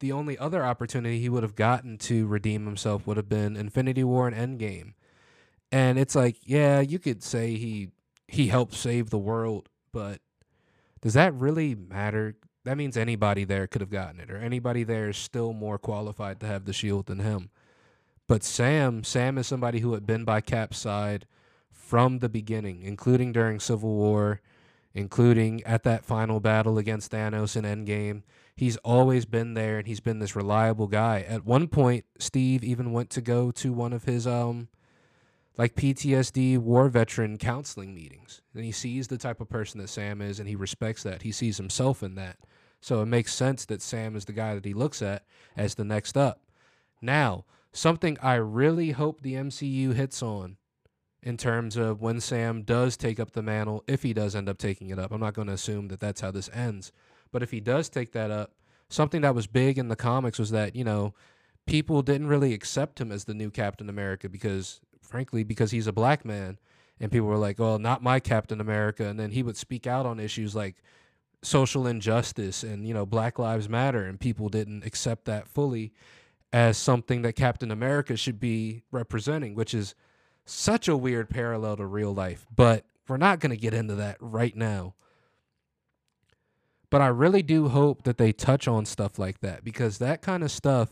the 0.00 0.12
only 0.12 0.38
other 0.38 0.64
opportunity 0.64 1.20
he 1.20 1.28
would 1.28 1.42
have 1.42 1.56
gotten 1.56 1.98
to 1.98 2.26
redeem 2.26 2.66
himself 2.66 3.06
would 3.06 3.16
have 3.16 3.28
been 3.28 3.56
Infinity 3.56 4.04
War 4.04 4.28
and 4.28 4.60
Endgame. 4.60 4.92
And 5.72 5.98
it's 5.98 6.14
like, 6.14 6.36
yeah, 6.44 6.80
you 6.80 6.98
could 6.98 7.22
say 7.22 7.56
he 7.56 7.90
he 8.26 8.48
helped 8.48 8.74
save 8.74 9.10
the 9.10 9.18
world, 9.18 9.68
but 9.92 10.20
does 11.00 11.14
that 11.14 11.34
really 11.34 11.74
matter? 11.74 12.36
That 12.64 12.76
means 12.76 12.96
anybody 12.96 13.44
there 13.44 13.66
could 13.66 13.80
have 13.80 13.90
gotten 13.90 14.20
it, 14.20 14.30
or 14.30 14.36
anybody 14.36 14.84
there 14.84 15.08
is 15.08 15.16
still 15.16 15.52
more 15.52 15.78
qualified 15.78 16.40
to 16.40 16.46
have 16.46 16.64
the 16.64 16.72
shield 16.72 17.06
than 17.06 17.20
him. 17.20 17.50
But 18.28 18.44
Sam, 18.44 19.02
Sam 19.02 19.38
is 19.38 19.46
somebody 19.48 19.80
who 19.80 19.94
had 19.94 20.06
been 20.06 20.24
by 20.24 20.40
Cap's 20.40 20.78
side 20.78 21.26
from 21.72 22.20
the 22.20 22.28
beginning, 22.28 22.82
including 22.82 23.32
during 23.32 23.58
Civil 23.58 23.94
War, 23.94 24.40
including 24.94 25.64
at 25.64 25.82
that 25.82 26.04
final 26.04 26.38
battle 26.38 26.78
against 26.78 27.10
Thanos 27.10 27.56
in 27.56 27.64
Endgame 27.64 28.22
he's 28.58 28.76
always 28.78 29.24
been 29.24 29.54
there 29.54 29.78
and 29.78 29.86
he's 29.86 30.00
been 30.00 30.18
this 30.18 30.34
reliable 30.34 30.88
guy. 30.88 31.20
At 31.20 31.46
one 31.46 31.68
point, 31.68 32.04
Steve 32.18 32.64
even 32.64 32.92
went 32.92 33.08
to 33.10 33.20
go 33.20 33.52
to 33.52 33.72
one 33.72 33.92
of 33.92 34.04
his 34.04 34.26
um 34.26 34.68
like 35.56 35.76
PTSD 35.76 36.58
war 36.58 36.88
veteran 36.88 37.38
counseling 37.38 37.94
meetings. 37.94 38.42
And 38.54 38.64
he 38.64 38.72
sees 38.72 39.08
the 39.08 39.16
type 39.16 39.40
of 39.40 39.48
person 39.48 39.80
that 39.80 39.88
Sam 39.88 40.20
is 40.20 40.40
and 40.40 40.48
he 40.48 40.56
respects 40.56 41.04
that. 41.04 41.22
He 41.22 41.32
sees 41.32 41.56
himself 41.56 42.02
in 42.02 42.16
that. 42.16 42.36
So 42.80 43.00
it 43.00 43.06
makes 43.06 43.32
sense 43.32 43.64
that 43.66 43.80
Sam 43.80 44.16
is 44.16 44.24
the 44.24 44.32
guy 44.32 44.54
that 44.54 44.64
he 44.64 44.74
looks 44.74 45.02
at 45.02 45.24
as 45.56 45.76
the 45.76 45.84
next 45.84 46.16
up. 46.16 46.40
Now, 47.00 47.44
something 47.72 48.16
I 48.22 48.34
really 48.34 48.92
hope 48.92 49.20
the 49.20 49.34
MCU 49.34 49.94
hits 49.94 50.22
on 50.22 50.56
in 51.22 51.36
terms 51.36 51.76
of 51.76 52.00
when 52.00 52.20
Sam 52.20 52.62
does 52.62 52.96
take 52.96 53.18
up 53.18 53.32
the 53.32 53.42
mantle, 53.42 53.84
if 53.86 54.02
he 54.02 54.12
does 54.12 54.34
end 54.34 54.48
up 54.48 54.58
taking 54.58 54.90
it 54.90 54.98
up. 54.98 55.12
I'm 55.12 55.20
not 55.20 55.34
going 55.34 55.48
to 55.48 55.54
assume 55.54 55.88
that 55.88 56.00
that's 56.00 56.20
how 56.20 56.30
this 56.30 56.48
ends. 56.52 56.92
But 57.32 57.42
if 57.42 57.50
he 57.50 57.60
does 57.60 57.88
take 57.88 58.12
that 58.12 58.30
up, 58.30 58.54
something 58.88 59.20
that 59.22 59.34
was 59.34 59.46
big 59.46 59.78
in 59.78 59.88
the 59.88 59.96
comics 59.96 60.38
was 60.38 60.50
that, 60.50 60.76
you 60.76 60.84
know, 60.84 61.14
people 61.66 62.02
didn't 62.02 62.28
really 62.28 62.54
accept 62.54 63.00
him 63.00 63.12
as 63.12 63.24
the 63.24 63.34
new 63.34 63.50
Captain 63.50 63.88
America 63.88 64.28
because, 64.28 64.80
frankly, 65.02 65.44
because 65.44 65.70
he's 65.70 65.86
a 65.86 65.92
black 65.92 66.24
man. 66.24 66.58
And 67.00 67.12
people 67.12 67.28
were 67.28 67.36
like, 67.36 67.58
well, 67.58 67.78
not 67.78 68.02
my 68.02 68.18
Captain 68.18 68.60
America. 68.60 69.06
And 69.06 69.20
then 69.20 69.30
he 69.30 69.42
would 69.42 69.56
speak 69.56 69.86
out 69.86 70.06
on 70.06 70.18
issues 70.18 70.56
like 70.56 70.76
social 71.42 71.86
injustice 71.86 72.64
and, 72.64 72.86
you 72.86 72.94
know, 72.94 73.06
Black 73.06 73.38
Lives 73.38 73.68
Matter. 73.68 74.04
And 74.04 74.18
people 74.18 74.48
didn't 74.48 74.84
accept 74.84 75.24
that 75.26 75.46
fully 75.46 75.92
as 76.52 76.78
something 76.78 77.22
that 77.22 77.34
Captain 77.34 77.70
America 77.70 78.16
should 78.16 78.40
be 78.40 78.82
representing, 78.90 79.54
which 79.54 79.74
is 79.74 79.94
such 80.44 80.88
a 80.88 80.96
weird 80.96 81.28
parallel 81.28 81.76
to 81.76 81.86
real 81.86 82.14
life. 82.14 82.46
But 82.54 82.84
we're 83.06 83.16
not 83.18 83.40
going 83.40 83.50
to 83.50 83.56
get 83.56 83.74
into 83.74 83.94
that 83.96 84.16
right 84.20 84.56
now. 84.56 84.94
But 86.90 87.02
I 87.02 87.08
really 87.08 87.42
do 87.42 87.68
hope 87.68 88.04
that 88.04 88.16
they 88.16 88.32
touch 88.32 88.66
on 88.66 88.86
stuff 88.86 89.18
like 89.18 89.40
that 89.40 89.62
because 89.62 89.98
that 89.98 90.22
kind 90.22 90.42
of 90.42 90.50
stuff 90.50 90.88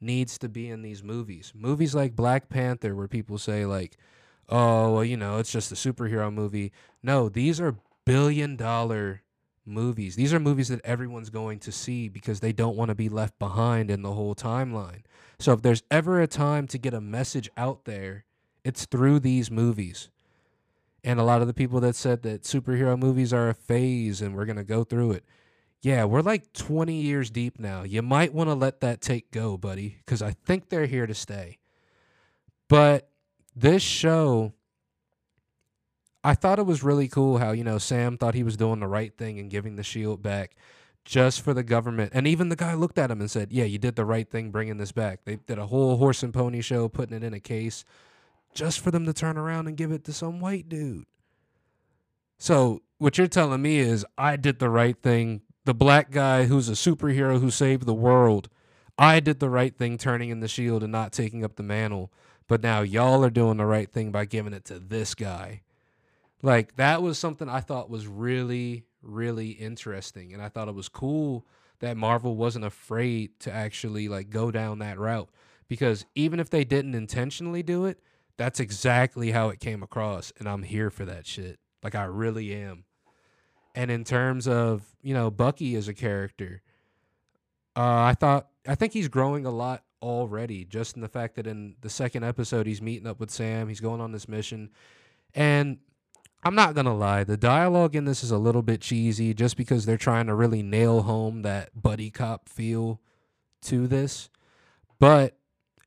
needs 0.00 0.38
to 0.38 0.48
be 0.48 0.68
in 0.68 0.82
these 0.82 1.02
movies. 1.02 1.52
Movies 1.54 1.94
like 1.94 2.14
Black 2.14 2.48
Panther, 2.48 2.94
where 2.94 3.08
people 3.08 3.38
say, 3.38 3.64
like, 3.64 3.96
oh, 4.48 4.92
well, 4.92 5.04
you 5.04 5.16
know, 5.16 5.38
it's 5.38 5.50
just 5.50 5.72
a 5.72 5.74
superhero 5.74 6.32
movie. 6.32 6.70
No, 7.02 7.28
these 7.30 7.60
are 7.60 7.76
billion 8.04 8.56
dollar 8.56 9.22
movies. 9.68 10.16
These 10.16 10.34
are 10.34 10.40
movies 10.40 10.68
that 10.68 10.80
everyone's 10.84 11.30
going 11.30 11.58
to 11.60 11.72
see 11.72 12.08
because 12.08 12.40
they 12.40 12.52
don't 12.52 12.76
want 12.76 12.88
to 12.88 12.94
be 12.94 13.08
left 13.08 13.38
behind 13.38 13.90
in 13.90 14.02
the 14.02 14.12
whole 14.12 14.34
timeline. 14.34 15.02
So 15.38 15.52
if 15.52 15.62
there's 15.62 15.82
ever 15.90 16.20
a 16.20 16.26
time 16.26 16.66
to 16.68 16.78
get 16.78 16.94
a 16.94 17.00
message 17.00 17.48
out 17.56 17.84
there 17.84 18.24
It's 18.64 18.84
through 18.86 19.20
these 19.20 19.50
movies. 19.50 20.10
And 21.04 21.18
a 21.18 21.24
lot 21.24 21.40
of 21.40 21.46
the 21.46 21.54
people 21.54 21.80
that 21.80 21.96
said 21.96 22.22
that 22.22 22.42
superhero 22.42 22.98
movies 22.98 23.32
are 23.32 23.48
a 23.48 23.54
phase 23.54 24.20
and 24.20 24.34
we're 24.34 24.44
going 24.44 24.56
to 24.56 24.64
go 24.64 24.84
through 24.84 25.12
it. 25.12 25.24
Yeah, 25.80 26.04
we're 26.04 26.22
like 26.22 26.52
20 26.52 27.00
years 27.00 27.30
deep 27.30 27.58
now. 27.58 27.84
You 27.84 28.02
might 28.02 28.34
want 28.34 28.50
to 28.50 28.54
let 28.54 28.80
that 28.80 29.00
take 29.00 29.30
go, 29.30 29.56
buddy, 29.56 29.98
because 30.04 30.20
I 30.22 30.32
think 30.32 30.68
they're 30.68 30.86
here 30.86 31.06
to 31.06 31.14
stay. 31.14 31.58
But 32.68 33.08
this 33.54 33.82
show, 33.82 34.52
I 36.24 36.34
thought 36.34 36.58
it 36.58 36.66
was 36.66 36.82
really 36.82 37.08
cool 37.08 37.38
how, 37.38 37.52
you 37.52 37.64
know, 37.64 37.78
Sam 37.78 38.18
thought 38.18 38.34
he 38.34 38.42
was 38.42 38.56
doing 38.56 38.80
the 38.80 38.88
right 38.88 39.16
thing 39.16 39.38
and 39.38 39.50
giving 39.50 39.76
the 39.76 39.82
shield 39.82 40.22
back 40.22 40.56
just 41.04 41.40
for 41.40 41.54
the 41.54 41.62
government. 41.62 42.12
And 42.14 42.26
even 42.26 42.48
the 42.48 42.56
guy 42.56 42.74
looked 42.74 42.98
at 42.98 43.10
him 43.10 43.20
and 43.20 43.30
said, 43.30 43.52
Yeah, 43.52 43.64
you 43.64 43.78
did 43.78 43.96
the 43.96 44.04
right 44.04 44.28
thing 44.28 44.50
bringing 44.50 44.76
this 44.76 44.92
back. 44.92 45.20
They 45.24 45.36
did 45.36 45.58
a 45.58 45.66
whole 45.66 45.96
horse 45.96 46.22
and 46.22 46.34
pony 46.34 46.60
show, 46.60 46.88
putting 46.88 47.16
it 47.16 47.22
in 47.22 47.34
a 47.34 47.40
case 47.40 47.84
just 48.54 48.80
for 48.80 48.90
them 48.90 49.06
to 49.06 49.12
turn 49.12 49.38
around 49.38 49.68
and 49.68 49.76
give 49.76 49.92
it 49.92 50.04
to 50.04 50.12
some 50.12 50.40
white 50.40 50.68
dude. 50.68 51.06
So, 52.38 52.82
what 52.98 53.16
you're 53.16 53.26
telling 53.26 53.62
me 53.62 53.78
is 53.78 54.04
I 54.16 54.36
did 54.36 54.58
the 54.58 54.70
right 54.70 55.00
thing 55.00 55.42
the 55.64 55.74
black 55.74 56.10
guy 56.10 56.46
who's 56.46 56.68
a 56.68 56.72
superhero 56.72 57.40
who 57.40 57.50
saved 57.50 57.84
the 57.84 57.92
world. 57.94 58.48
I 58.98 59.20
did 59.20 59.38
the 59.38 59.50
right 59.50 59.76
thing 59.76 59.98
turning 59.98 60.30
in 60.30 60.40
the 60.40 60.48
shield 60.48 60.82
and 60.82 60.90
not 60.90 61.12
taking 61.12 61.44
up 61.44 61.56
the 61.56 61.62
mantle. 61.62 62.10
But 62.48 62.62
now 62.62 62.80
y'all 62.80 63.22
are 63.22 63.30
doing 63.30 63.58
the 63.58 63.66
right 63.66 63.92
thing 63.92 64.10
by 64.10 64.24
giving 64.24 64.54
it 64.54 64.64
to 64.66 64.78
this 64.78 65.14
guy. 65.14 65.60
Like 66.42 66.76
that 66.76 67.02
was 67.02 67.18
something 67.18 67.48
I 67.48 67.60
thought 67.60 67.90
was 67.90 68.06
really, 68.06 68.84
really 69.02 69.50
interesting. 69.50 70.32
And 70.32 70.42
I 70.42 70.48
thought 70.48 70.68
it 70.68 70.74
was 70.74 70.88
cool 70.88 71.46
that 71.80 71.96
Marvel 71.96 72.36
wasn't 72.36 72.64
afraid 72.64 73.38
to 73.40 73.52
actually 73.52 74.08
like 74.08 74.30
go 74.30 74.50
down 74.50 74.78
that 74.80 74.98
route. 74.98 75.28
Because 75.68 76.06
even 76.14 76.40
if 76.40 76.48
they 76.48 76.64
didn't 76.64 76.94
intentionally 76.94 77.62
do 77.62 77.84
it, 77.84 78.00
that's 78.36 78.60
exactly 78.60 79.32
how 79.32 79.48
it 79.48 79.60
came 79.60 79.82
across. 79.82 80.32
And 80.38 80.48
I'm 80.48 80.62
here 80.62 80.90
for 80.90 81.04
that 81.04 81.26
shit. 81.26 81.58
Like 81.82 81.94
I 81.94 82.04
really 82.04 82.54
am. 82.54 82.84
And 83.74 83.90
in 83.90 84.04
terms 84.04 84.48
of, 84.48 84.82
you 85.02 85.14
know, 85.14 85.30
Bucky 85.30 85.76
as 85.76 85.88
a 85.88 85.94
character, 85.94 86.62
uh, 87.76 88.02
I 88.02 88.14
thought 88.14 88.48
I 88.66 88.74
think 88.74 88.92
he's 88.92 89.08
growing 89.08 89.46
a 89.46 89.50
lot 89.50 89.84
already, 90.02 90.64
just 90.64 90.96
in 90.96 91.02
the 91.02 91.08
fact 91.08 91.36
that 91.36 91.46
in 91.46 91.76
the 91.80 91.90
second 91.90 92.24
episode 92.24 92.66
he's 92.66 92.82
meeting 92.82 93.06
up 93.06 93.20
with 93.20 93.30
Sam, 93.30 93.68
he's 93.68 93.80
going 93.80 94.00
on 94.00 94.12
this 94.12 94.28
mission. 94.28 94.70
And 95.34 95.78
I'm 96.44 96.54
not 96.54 96.74
gonna 96.74 96.96
lie, 96.96 97.24
the 97.24 97.36
dialogue 97.36 97.96
in 97.96 98.04
this 98.04 98.22
is 98.22 98.30
a 98.30 98.38
little 98.38 98.62
bit 98.62 98.80
cheesy 98.80 99.34
just 99.34 99.56
because 99.56 99.86
they're 99.86 99.96
trying 99.96 100.26
to 100.28 100.34
really 100.34 100.62
nail 100.62 101.02
home 101.02 101.42
that 101.42 101.80
buddy 101.80 102.10
cop 102.10 102.48
feel 102.48 103.00
to 103.62 103.86
this. 103.86 104.30
But 105.00 105.36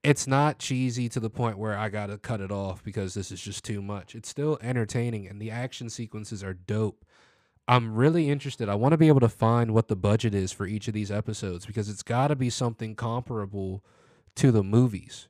it's 0.03 0.27
not 0.27 0.60
cheesy 0.60 1.08
to 1.10 1.20
the 1.20 1.29
point 1.29 1.58
where 1.58 1.77
I 1.77 1.89
gotta 1.89 2.17
cut 2.17 2.41
it 2.41 2.51
off 2.51 2.84
because 2.84 3.13
this 3.13 3.31
is 3.31 3.41
just 3.41 3.63
too 3.63 3.81
much. 3.81 4.13
It's 4.13 4.29
still 4.29 4.58
entertaining 4.62 5.27
and 5.27 5.41
the 5.41 5.51
action 5.51 5.89
sequences 5.89 6.43
are 6.43 6.53
dope. 6.53 7.05
I'm 7.67 7.96
really 7.96 8.29
interested. 8.29 8.67
I 8.67 8.75
want 8.75 8.91
to 8.91 8.98
be 8.98 9.08
able 9.08 9.20
to 9.22 9.29
find 9.29 9.74
what 9.74 9.88
the 9.88 9.96
budget 9.96 10.34
is 10.34 10.51
for 10.51 10.65
each 10.65 10.88
of 10.88 10.93
these 10.93 11.12
episodes 11.12 11.65
because 11.65 11.88
it's 11.88 12.03
got 12.03 12.27
to 12.27 12.36
be 12.36 12.50
something 12.50 12.96
comparable 12.96 13.86
to 14.36 14.51
the 14.51 14.63
movies. 14.63 15.29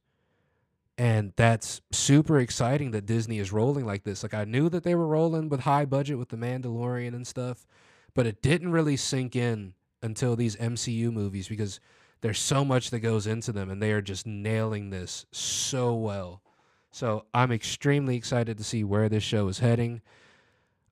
And 1.02 1.34
that's 1.36 1.82
super 1.92 2.38
exciting 2.38 2.92
that 2.92 3.08
Disney 3.08 3.40
is 3.40 3.52
rolling 3.52 3.88
like 3.88 4.04
this. 4.04 4.22
Like 4.22 4.36
I 4.36 4.44
knew 4.44 4.70
that 4.70 4.84
they 4.84 4.94
were 4.94 5.08
rolling 5.08 5.50
with 5.50 5.62
high 5.62 5.84
budget 5.84 6.20
with 6.20 6.30
the 6.30 6.38
Mandalorian 6.38 7.16
and 7.16 7.26
stuff, 7.26 7.66
but 8.14 8.28
it 8.28 8.44
didn't 8.44 8.72
really 8.72 8.98
sink 8.98 9.36
in 9.36 9.74
until 10.04 10.36
these 10.36 10.56
MCU 10.58 11.12
movies 11.12 11.48
because 11.48 11.80
there's 12.22 12.38
so 12.38 12.64
much 12.64 12.92
that 12.92 13.00
goes 13.00 13.26
into 13.26 13.52
them 13.52 13.72
and 13.72 13.82
they 13.82 13.94
are 13.94 14.02
just 14.04 14.28
nailing 14.28 14.92
this 14.92 15.26
so 15.32 15.96
well. 15.96 16.44
So 16.92 17.26
I'm 17.34 17.52
extremely 17.52 18.16
excited 18.16 18.60
to 18.60 18.64
see 18.64 18.84
where 18.84 19.10
this 19.10 19.24
show 19.24 19.48
is 19.48 19.58
heading. 19.58 20.02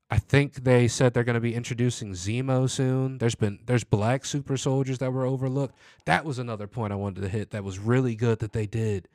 I 0.10 0.18
think 0.18 0.64
they 0.64 0.88
said 0.88 1.14
they're 1.14 1.24
going 1.24 1.36
to 1.36 1.40
be 1.40 1.54
introducing 1.54 2.14
Zemo 2.14 2.68
soon. 2.68 3.20
There's 3.20 3.36
been 3.36 3.60
there's 3.68 3.84
black 3.84 4.26
super 4.26 4.58
soldiers 4.58 4.98
that 4.98 5.14
were 5.14 5.28
overlooked. 5.28 5.78
That 6.06 6.26
was 6.26 6.40
another 6.40 6.66
point 6.66 6.94
I 6.94 6.96
wanted 6.96 7.22
to 7.22 7.30
hit 7.30 7.52
that 7.52 7.64
was 7.64 7.78
really 7.78 8.16
good 8.16 8.40
that 8.40 8.54
they 8.54 8.66
did. 8.66 9.08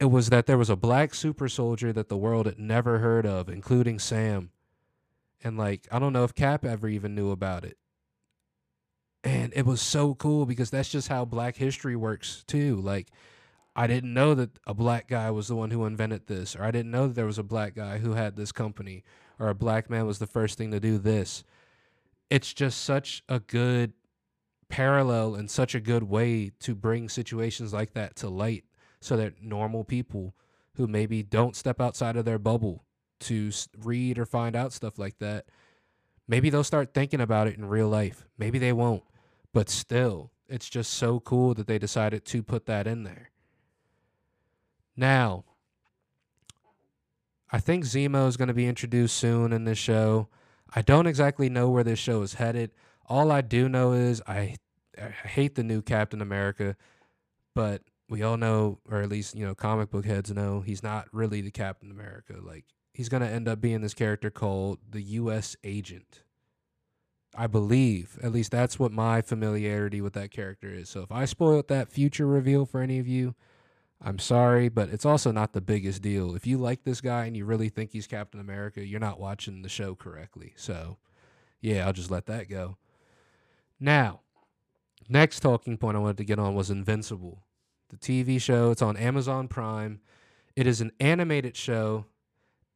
It 0.00 0.06
was 0.06 0.28
that 0.30 0.46
there 0.46 0.58
was 0.58 0.70
a 0.70 0.76
black 0.76 1.14
super 1.14 1.48
soldier 1.48 1.92
that 1.92 2.08
the 2.08 2.16
world 2.16 2.46
had 2.46 2.58
never 2.58 2.98
heard 2.98 3.26
of, 3.26 3.48
including 3.48 3.98
Sam. 3.98 4.50
And 5.42 5.56
like 5.56 5.86
I 5.90 5.98
don't 5.98 6.12
know 6.12 6.24
if 6.24 6.34
Cap 6.34 6.64
ever 6.64 6.88
even 6.88 7.14
knew 7.14 7.30
about 7.30 7.64
it. 7.64 7.78
And 9.22 9.52
it 9.54 9.64
was 9.64 9.80
so 9.80 10.14
cool 10.14 10.44
because 10.44 10.70
that's 10.70 10.90
just 10.90 11.08
how 11.08 11.24
black 11.24 11.56
history 11.56 11.96
works 11.96 12.44
too. 12.46 12.76
Like 12.76 13.08
I 13.76 13.86
didn't 13.86 14.14
know 14.14 14.34
that 14.34 14.58
a 14.66 14.74
black 14.74 15.08
guy 15.08 15.30
was 15.30 15.48
the 15.48 15.56
one 15.56 15.70
who 15.70 15.84
invented 15.84 16.26
this, 16.26 16.54
or 16.54 16.62
I 16.62 16.70
didn't 16.70 16.92
know 16.92 17.08
that 17.08 17.14
there 17.14 17.26
was 17.26 17.38
a 17.38 17.44
black 17.44 17.74
guy 17.74 17.98
who 17.98 18.12
had 18.12 18.36
this 18.36 18.52
company, 18.52 19.02
or 19.38 19.48
a 19.48 19.54
black 19.54 19.90
man 19.90 20.06
was 20.06 20.18
the 20.18 20.26
first 20.26 20.58
thing 20.58 20.70
to 20.70 20.80
do 20.80 20.98
this. 20.98 21.42
It's 22.30 22.52
just 22.54 22.82
such 22.82 23.24
a 23.28 23.40
good 23.40 23.92
parallel 24.68 25.34
and 25.34 25.50
such 25.50 25.74
a 25.74 25.80
good 25.80 26.04
way 26.04 26.50
to 26.60 26.74
bring 26.74 27.08
situations 27.08 27.72
like 27.72 27.94
that 27.94 28.16
to 28.16 28.28
light 28.28 28.64
so 29.04 29.16
that 29.18 29.42
normal 29.42 29.84
people 29.84 30.34
who 30.76 30.86
maybe 30.86 31.22
don't 31.22 31.54
step 31.54 31.80
outside 31.80 32.16
of 32.16 32.24
their 32.24 32.38
bubble 32.38 32.84
to 33.20 33.50
read 33.78 34.18
or 34.18 34.24
find 34.24 34.56
out 34.56 34.72
stuff 34.72 34.98
like 34.98 35.18
that, 35.18 35.44
maybe 36.26 36.48
they'll 36.48 36.64
start 36.64 36.94
thinking 36.94 37.20
about 37.20 37.46
it 37.46 37.56
in 37.58 37.66
real 37.66 37.88
life. 37.88 38.26
Maybe 38.38 38.58
they 38.58 38.72
won't, 38.72 39.02
but 39.52 39.68
still, 39.68 40.30
it's 40.48 40.70
just 40.70 40.92
so 40.92 41.20
cool 41.20 41.52
that 41.54 41.66
they 41.66 41.78
decided 41.78 42.24
to 42.26 42.42
put 42.42 42.64
that 42.66 42.86
in 42.86 43.04
there. 43.04 43.30
Now, 44.96 45.44
I 47.52 47.60
think 47.60 47.84
Zemo 47.84 48.26
is 48.26 48.38
going 48.38 48.48
to 48.48 48.54
be 48.54 48.66
introduced 48.66 49.16
soon 49.16 49.52
in 49.52 49.64
this 49.64 49.78
show. 49.78 50.28
I 50.74 50.80
don't 50.80 51.06
exactly 51.06 51.50
know 51.50 51.68
where 51.68 51.84
this 51.84 51.98
show 51.98 52.22
is 52.22 52.34
headed. 52.34 52.70
All 53.06 53.30
I 53.30 53.42
do 53.42 53.68
know 53.68 53.92
is 53.92 54.22
I, 54.26 54.56
I 54.98 55.10
hate 55.28 55.56
the 55.56 55.62
new 55.62 55.82
Captain 55.82 56.22
America, 56.22 56.74
but 57.54 57.82
we 58.14 58.22
all 58.22 58.36
know, 58.36 58.78
or 58.88 59.02
at 59.02 59.08
least 59.08 59.34
you 59.34 59.44
know, 59.44 59.56
comic 59.56 59.90
book 59.90 60.06
heads 60.06 60.30
know, 60.30 60.60
he's 60.60 60.84
not 60.84 61.08
really 61.12 61.40
the 61.40 61.50
Captain 61.50 61.90
America. 61.90 62.36
Like 62.40 62.64
he's 62.92 63.08
to 63.08 63.28
end 63.28 63.48
up 63.48 63.60
being 63.60 63.80
this 63.80 63.92
character 63.92 64.30
called 64.30 64.78
the 64.88 65.02
U.S. 65.02 65.56
Agent. 65.64 66.22
I 67.36 67.48
believe, 67.48 68.16
at 68.22 68.30
least 68.30 68.52
that's 68.52 68.78
what 68.78 68.92
my 68.92 69.20
familiarity 69.20 70.00
with 70.00 70.12
that 70.12 70.30
character 70.30 70.68
is. 70.68 70.88
So 70.88 71.02
if 71.02 71.10
I 71.10 71.24
spoiled 71.24 71.66
that 71.66 71.90
future 71.90 72.28
reveal 72.28 72.64
for 72.64 72.80
any 72.80 73.00
of 73.00 73.08
you, 73.08 73.34
I'm 74.00 74.20
sorry, 74.20 74.68
but 74.68 74.90
it's 74.90 75.04
also 75.04 75.32
not 75.32 75.52
the 75.52 75.60
biggest 75.60 76.00
deal. 76.00 76.36
If 76.36 76.46
you 76.46 76.56
like 76.56 76.84
this 76.84 77.00
guy 77.00 77.24
and 77.24 77.36
you 77.36 77.44
really 77.44 77.68
think 77.68 77.90
he's 77.90 78.06
Captain 78.06 78.38
America, 78.38 78.86
you're 78.86 79.00
not 79.00 79.18
watching 79.18 79.62
the 79.62 79.68
show 79.68 79.96
correctly. 79.96 80.52
So, 80.54 80.98
yeah, 81.60 81.84
I'll 81.84 81.92
just 81.92 82.12
let 82.12 82.26
that 82.26 82.48
go. 82.48 82.76
Now, 83.80 84.20
next 85.08 85.40
talking 85.40 85.76
point 85.76 85.96
I 85.96 86.00
wanted 86.00 86.18
to 86.18 86.24
get 86.24 86.38
on 86.38 86.54
was 86.54 86.70
Invincible, 86.70 87.42
the 87.88 87.96
TV 87.96 88.40
show. 88.40 88.70
It's 88.70 88.82
on 88.82 88.96
Amazon 88.96 89.48
Prime. 89.48 90.00
It 90.56 90.66
is 90.66 90.80
an 90.80 90.92
animated 91.00 91.56
show. 91.56 92.06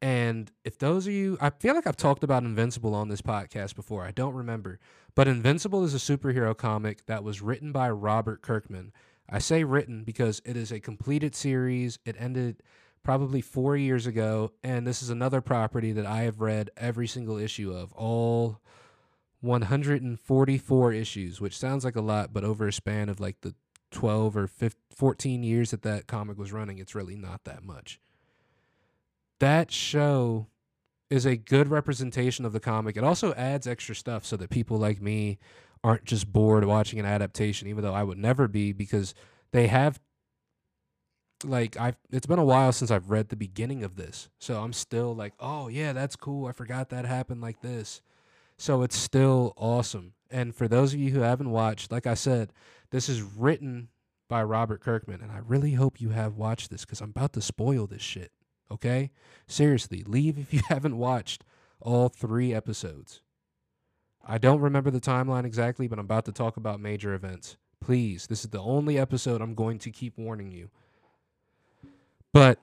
And 0.01 0.51
if 0.65 0.79
those 0.79 1.07
of 1.07 1.13
you, 1.13 1.37
I 1.41 1.51
feel 1.51 1.75
like 1.75 1.87
I've 1.87 1.97
talked 1.97 2.23
about 2.23 2.45
Invincible 2.45 2.95
on 2.95 3.09
this 3.09 3.23
podcast 3.23 3.75
before. 3.75 4.05
I 4.05 4.13
don't 4.13 4.35
remember. 4.35 4.79
But 5.15 5.27
Invincible 5.27 5.85
is 5.85 5.95
a 5.95 5.99
superhero 5.99 6.57
comic 6.57 7.07
that 7.07 7.25
was 7.25 7.43
written 7.43 7.73
by 7.73 7.91
Robert 7.91 8.41
Kirkman. 8.43 8.93
I 9.29 9.41
say 9.41 9.65
written 9.65 10.05
because 10.05 10.41
it 10.45 10.57
is 10.57 10.71
a 10.71 10.81
completed 10.81 11.35
series. 11.35 11.99
It 12.05 12.17
ended 12.19 12.63
probably 13.03 13.41
four 13.41 13.77
years 13.77 14.07
ago, 14.07 14.53
and 14.63 14.87
this 14.87 15.03
is 15.03 15.11
another 15.11 15.41
property 15.41 15.93
that 15.93 16.07
I 16.07 16.23
have 16.23 16.41
read 16.41 16.71
every 16.77 17.07
single 17.07 17.39
issue 17.39 17.73
of, 17.73 17.93
all 17.95 18.61
144 19.41 20.93
issues, 20.93 21.41
which 21.41 21.57
sounds 21.57 21.85
like 21.85 21.97
a 21.97 22.01
lot, 22.01 22.33
but 22.33 22.45
over 22.45 22.69
a 22.69 22.73
span 22.73 23.09
of 23.09 23.21
like 23.21 23.41
the 23.43 23.55
12 23.91 24.37
or 24.37 24.47
15, 24.47 24.81
14 24.95 25.43
years 25.43 25.71
that 25.71 25.83
that 25.83 26.07
comic 26.07 26.39
was 26.39 26.53
running, 26.53 26.79
it's 26.79 26.95
really 26.95 27.17
not 27.17 27.45
that 27.45 27.63
much. 27.63 28.01
That 29.41 29.71
show 29.71 30.49
is 31.11 31.25
a 31.25 31.37
good 31.37 31.69
representation 31.69 32.45
of 32.45 32.53
the 32.53 32.61
comic. 32.61 32.97
It 32.97 33.05
also 33.05 33.33
adds 33.35 33.67
extra 33.67 33.95
stuff 33.95 34.25
so 34.25 34.37
that 34.37 34.51
people 34.51 34.77
like 34.77 35.01
me 35.01 35.39
aren't 35.83 36.05
just 36.05 36.33
bored 36.33 36.65
watching 36.65 36.99
an 36.99 37.07
adaptation, 37.07 37.69
even 37.69 37.83
though 37.83 37.95
I 37.95 38.03
would 38.03 38.19
never 38.19 38.49
be 38.49 38.73
because 38.73 39.15
they 39.53 39.69
have 39.69 40.01
like 41.45 41.77
I've 41.77 41.97
it's 42.11 42.27
been 42.27 42.39
a 42.39 42.45
while 42.45 42.73
since 42.73 42.91
I've 42.91 43.11
read 43.11 43.29
the 43.29 43.37
beginning 43.37 43.85
of 43.85 43.97
this. 43.97 44.29
So 44.39 44.61
I'm 44.63 44.73
still 44.73 45.15
like, 45.15 45.35
"Oh, 45.39 45.69
yeah, 45.69 45.93
that's 45.93 46.17
cool. 46.17 46.47
I 46.47 46.53
forgot 46.53 46.89
that 46.91 47.05
happened 47.05 47.41
like 47.41 47.61
this." 47.61 48.03
So 48.57 48.83
it's 48.83 48.97
still 48.99 49.53
awesome. 49.57 50.15
And 50.31 50.55
for 50.55 50.69
those 50.69 50.93
of 50.93 51.01
you 51.01 51.13
who 51.13 51.21
haven't 51.21 51.51
watched, 51.51 51.93
like 51.93 52.07
I 52.07 52.15
said, 52.15 52.53
this 52.91 53.09
is 53.09 53.23
written 53.23 53.89
by 54.29 54.43
Robert 54.43 54.81
Kirkman, 54.81 55.21
and 55.23 55.33
I 55.33 55.41
really 55.47 55.73
hope 55.73 56.01
you 56.01 56.11
have 56.11 56.37
watched 56.37 56.71
this 56.71 56.85
cuz 56.85 57.01
I'm 57.01 57.11
about 57.11 57.33
to 57.35 57.41
spoil 57.41 57.87
this 57.87 58.03
shit. 58.03 58.33
Okay? 58.71 59.11
Seriously, 59.47 60.03
leave 60.05 60.39
if 60.39 60.53
you 60.53 60.61
haven't 60.69 60.99
watched 60.99 61.45
all 61.81 62.09
3 62.09 62.53
episodes. 62.53 63.23
I 64.27 64.37
don't 64.37 64.61
remember 64.61 64.91
the 64.91 65.01
timeline 65.01 65.47
exactly, 65.47 65.89
but 65.89 65.99
I'm 65.99 66.05
about 66.05 66.27
to 66.27 66.33
talk 66.33 66.57
about 66.57 66.81
major 66.81 67.15
events. 67.15 67.57
Please, 67.81 68.27
this 68.27 68.45
is 68.45 68.51
the 68.51 68.61
only 68.61 68.99
episode 68.99 69.41
I'm 69.41 69.55
going 69.55 69.79
to 69.81 69.91
keep 69.91 70.19
warning 70.19 70.51
you. 70.51 70.71
But 72.33 72.59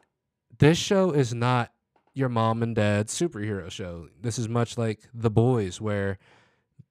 this 0.60 0.78
show 0.78 1.12
is 1.12 1.34
not 1.34 1.72
your 2.14 2.30
mom 2.30 2.62
and 2.62 2.76
dad's 2.76 3.14
superhero 3.18 3.70
show. 3.72 4.10
This 4.22 4.38
is 4.38 4.48
much 4.48 4.78
like 4.78 5.02
The 5.14 5.32
Boys, 5.32 5.82
where 5.82 6.18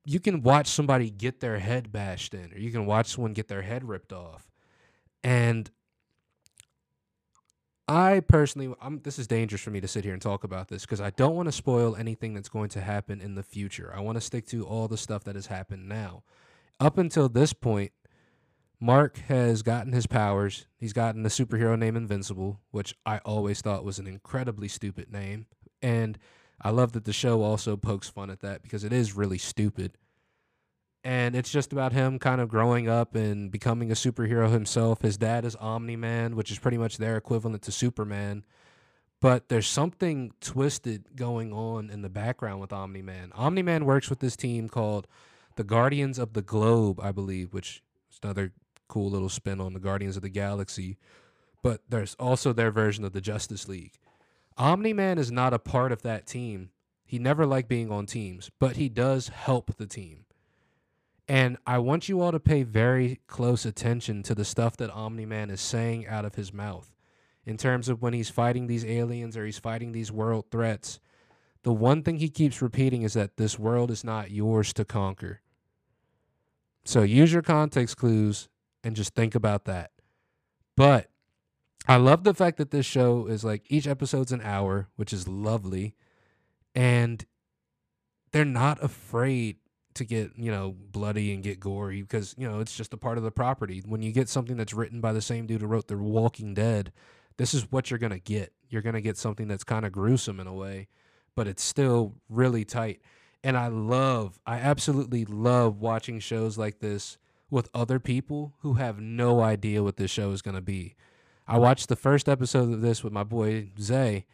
you 0.04 0.20
can 0.20 0.42
watch 0.42 0.66
somebody 0.66 1.10
get 1.10 1.40
their 1.40 1.58
head 1.58 1.90
bashed 1.90 2.34
in, 2.34 2.52
or 2.52 2.58
you 2.58 2.70
can 2.70 2.86
watch 2.86 3.08
someone 3.08 3.32
get 3.32 3.48
their 3.48 3.62
head 3.62 3.84
ripped 3.84 4.12
off. 4.12 4.50
And 5.22 5.70
I 7.88 8.20
personally, 8.20 8.74
I'm, 8.80 9.00
this 9.02 9.18
is 9.18 9.26
dangerous 9.26 9.62
for 9.62 9.70
me 9.70 9.80
to 9.80 9.88
sit 9.88 10.04
here 10.04 10.12
and 10.12 10.22
talk 10.22 10.44
about 10.44 10.68
this 10.68 10.82
because 10.82 11.00
I 11.00 11.10
don't 11.10 11.34
want 11.36 11.48
to 11.48 11.52
spoil 11.52 11.96
anything 11.96 12.34
that's 12.34 12.48
going 12.48 12.68
to 12.70 12.80
happen 12.80 13.20
in 13.20 13.34
the 13.34 13.42
future. 13.42 13.92
I 13.94 14.00
want 14.00 14.16
to 14.16 14.20
stick 14.20 14.46
to 14.48 14.66
all 14.66 14.88
the 14.88 14.96
stuff 14.96 15.24
that 15.24 15.34
has 15.34 15.46
happened 15.46 15.88
now. 15.88 16.22
Up 16.80 16.98
until 16.98 17.28
this 17.28 17.52
point, 17.52 17.92
Mark 18.80 19.18
has 19.28 19.62
gotten 19.62 19.92
his 19.92 20.06
powers. 20.06 20.66
He's 20.76 20.92
gotten 20.92 21.22
the 21.22 21.28
superhero 21.28 21.78
name 21.78 21.96
Invincible, 21.96 22.60
which 22.70 22.94
I 23.06 23.18
always 23.18 23.60
thought 23.60 23.84
was 23.84 23.98
an 23.98 24.06
incredibly 24.06 24.68
stupid 24.68 25.12
name. 25.12 25.46
And 25.80 26.18
I 26.60 26.70
love 26.70 26.92
that 26.92 27.04
the 27.04 27.12
show 27.12 27.42
also 27.42 27.76
pokes 27.76 28.08
fun 28.08 28.30
at 28.30 28.40
that 28.40 28.62
because 28.62 28.84
it 28.84 28.92
is 28.92 29.16
really 29.16 29.38
stupid. 29.38 29.98
And 31.02 31.36
it's 31.36 31.50
just 31.50 31.72
about 31.72 31.92
him 31.92 32.18
kind 32.18 32.40
of 32.40 32.48
growing 32.48 32.88
up 32.88 33.14
and 33.14 33.50
becoming 33.50 33.90
a 33.90 33.94
superhero 33.94 34.50
himself. 34.50 35.02
His 35.02 35.18
dad 35.18 35.44
is 35.44 35.54
Omni 35.56 35.96
Man, 35.96 36.34
which 36.34 36.50
is 36.50 36.58
pretty 36.58 36.78
much 36.78 36.96
their 36.96 37.16
equivalent 37.18 37.62
to 37.64 37.72
Superman. 37.72 38.42
But 39.20 39.48
there's 39.48 39.66
something 39.66 40.32
twisted 40.40 41.16
going 41.16 41.52
on 41.52 41.90
in 41.90 42.02
the 42.02 42.08
background 42.08 42.60
with 42.60 42.72
Omni 42.72 43.02
Man. 43.02 43.32
Omni 43.34 43.62
Man 43.62 43.84
works 43.84 44.08
with 44.08 44.20
this 44.20 44.36
team 44.36 44.68
called 44.68 45.06
the 45.56 45.64
Guardians 45.64 46.18
of 46.18 46.32
the 46.32 46.42
Globe, 46.42 47.00
I 47.00 47.12
believe, 47.12 47.52
which 47.52 47.82
is 48.10 48.18
another 48.22 48.52
cool 48.88 49.10
little 49.10 49.28
spin 49.28 49.60
on 49.60 49.72
the 49.72 49.80
Guardians 49.80 50.16
of 50.16 50.22
the 50.22 50.28
Galaxy. 50.28 50.96
But 51.62 51.82
there's 51.88 52.14
also 52.18 52.52
their 52.52 52.70
version 52.70 53.04
of 53.04 53.12
the 53.12 53.20
Justice 53.20 53.68
League. 53.68 53.98
Omni 54.56 54.92
Man 54.92 55.18
is 55.18 55.32
not 55.32 55.52
a 55.52 55.58
part 55.58 55.90
of 55.92 56.02
that 56.02 56.26
team. 56.26 56.70
He 57.04 57.18
never 57.18 57.44
liked 57.44 57.68
being 57.68 57.90
on 57.90 58.06
teams, 58.06 58.50
but 58.58 58.76
he 58.76 58.88
does 58.88 59.28
help 59.28 59.76
the 59.76 59.86
team. 59.86 60.24
And 61.26 61.56
I 61.66 61.78
want 61.78 62.08
you 62.08 62.20
all 62.20 62.32
to 62.32 62.40
pay 62.40 62.62
very 62.62 63.20
close 63.26 63.64
attention 63.64 64.22
to 64.24 64.34
the 64.34 64.44
stuff 64.44 64.76
that 64.76 64.90
Omni 64.90 65.26
Man 65.26 65.50
is 65.50 65.60
saying 65.60 66.06
out 66.06 66.24
of 66.24 66.34
his 66.34 66.52
mouth 66.52 66.94
in 67.46 67.56
terms 67.56 67.88
of 67.88 68.02
when 68.02 68.12
he's 68.12 68.30
fighting 68.30 68.66
these 68.66 68.84
aliens 68.84 69.36
or 69.36 69.44
he's 69.44 69.58
fighting 69.58 69.92
these 69.92 70.12
world 70.12 70.46
threats. 70.50 71.00
The 71.62 71.72
one 71.72 72.02
thing 72.02 72.18
he 72.18 72.28
keeps 72.28 72.60
repeating 72.60 73.02
is 73.02 73.14
that 73.14 73.36
this 73.36 73.58
world 73.58 73.90
is 73.90 74.04
not 74.04 74.30
yours 74.30 74.72
to 74.74 74.84
conquer. 74.84 75.40
So 76.84 77.02
use 77.02 77.32
your 77.32 77.42
context 77.42 77.96
clues 77.96 78.48
and 78.82 78.94
just 78.94 79.14
think 79.14 79.34
about 79.34 79.64
that. 79.64 79.90
But 80.76 81.08
I 81.86 81.96
love 81.96 82.24
the 82.24 82.34
fact 82.34 82.56
that 82.56 82.70
this 82.70 82.86
show 82.86 83.26
is 83.26 83.44
like 83.44 83.62
each 83.68 83.86
episode's 83.86 84.32
an 84.32 84.40
hour, 84.42 84.88
which 84.96 85.12
is 85.12 85.28
lovely. 85.28 85.94
And 86.74 87.24
they're 88.32 88.44
not 88.44 88.82
afraid 88.82 89.58
to 89.94 90.04
get, 90.04 90.32
you 90.36 90.50
know, 90.50 90.74
bloody 90.90 91.32
and 91.32 91.42
get 91.42 91.60
gory 91.60 92.02
because, 92.02 92.34
you 92.36 92.48
know, 92.48 92.60
it's 92.60 92.76
just 92.76 92.92
a 92.92 92.96
part 92.96 93.18
of 93.18 93.24
the 93.24 93.30
property. 93.30 93.82
When 93.86 94.02
you 94.02 94.12
get 94.12 94.28
something 94.28 94.56
that's 94.56 94.74
written 94.74 95.00
by 95.00 95.12
the 95.12 95.22
same 95.22 95.46
dude 95.46 95.60
who 95.60 95.66
wrote 95.66 95.88
The 95.88 95.96
Walking 95.96 96.54
Dead, 96.54 96.92
this 97.36 97.54
is 97.54 97.70
what 97.70 97.90
you're 97.90 97.98
going 97.98 98.12
to 98.12 98.18
get. 98.18 98.52
You're 98.68 98.82
going 98.82 98.94
to 98.94 99.00
get 99.00 99.16
something 99.16 99.46
that's 99.46 99.62
kind 99.62 99.84
of 99.84 99.92
gruesome 99.92 100.40
in 100.40 100.46
a 100.46 100.54
way, 100.54 100.88
but 101.36 101.46
it's 101.46 101.62
still 101.62 102.14
really 102.28 102.64
tight. 102.64 103.02
And 103.44 103.56
I 103.56 103.68
love, 103.68 104.40
I 104.46 104.56
absolutely 104.56 105.26
love 105.26 105.80
watching 105.80 106.18
shows 106.18 106.56
like 106.58 106.80
this 106.80 107.18
with 107.50 107.68
other 107.74 108.00
people 108.00 108.54
who 108.60 108.74
have 108.74 108.98
no 108.98 109.42
idea 109.42 109.82
what 109.82 109.96
this 109.96 110.10
show 110.10 110.32
is 110.32 110.42
going 110.42 110.56
to 110.56 110.62
be. 110.62 110.96
I 111.46 111.58
watched 111.58 111.88
the 111.88 111.96
first 111.96 112.28
episode 112.28 112.72
of 112.72 112.80
this 112.80 113.04
with 113.04 113.12
my 113.12 113.24
boy 113.24 113.70
Zay, 113.78 114.26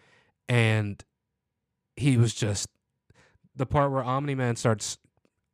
and 0.49 1.03
he 1.97 2.17
was 2.17 2.35
just 2.35 2.69
the 3.55 3.67
part 3.67 3.91
where 3.91 4.03
Omni 4.03 4.35
Man 4.35 4.57
starts 4.57 4.99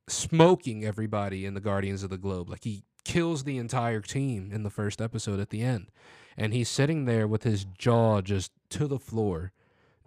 smoking 0.08 0.84
everybody 0.84 1.44
in 1.44 1.54
the 1.54 1.60
Guardians 1.60 2.02
of 2.02 2.10
the 2.10 2.18
Globe. 2.18 2.48
Like 2.50 2.64
he 2.64 2.84
kills 3.04 3.44
the 3.44 3.58
entire 3.58 4.00
team 4.00 4.50
in 4.52 4.62
the 4.62 4.70
first 4.70 5.00
episode 5.00 5.40
at 5.40 5.50
the 5.50 5.62
end. 5.62 5.90
And 6.36 6.52
he's 6.52 6.68
sitting 6.68 7.04
there 7.04 7.26
with 7.26 7.44
his 7.44 7.64
jaw 7.78 8.20
just 8.20 8.52
to 8.70 8.86
the 8.86 8.98
floor, 8.98 9.52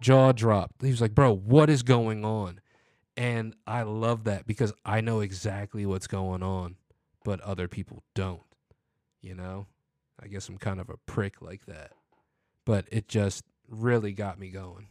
jaw 0.00 0.32
dropped. 0.32 0.82
He 0.82 0.90
was 0.90 1.00
like, 1.00 1.14
Bro, 1.14 1.36
what 1.36 1.68
is 1.68 1.82
going 1.82 2.24
on? 2.24 2.60
And 3.16 3.54
I 3.66 3.82
love 3.82 4.24
that 4.24 4.46
because 4.46 4.72
I 4.84 5.00
know 5.00 5.20
exactly 5.20 5.84
what's 5.84 6.06
going 6.06 6.42
on, 6.42 6.76
but 7.24 7.40
other 7.40 7.68
people 7.68 8.04
don't. 8.14 8.42
You 9.20 9.34
know? 9.34 9.66
I 10.22 10.28
guess 10.28 10.48
I'm 10.48 10.58
kind 10.58 10.80
of 10.80 10.90
a 10.90 10.96
prick 10.96 11.42
like 11.42 11.66
that. 11.66 11.92
But 12.64 12.86
it 12.90 13.08
just 13.08 13.44
really 13.68 14.12
got 14.12 14.38
me 14.38 14.50
going. 14.50 14.88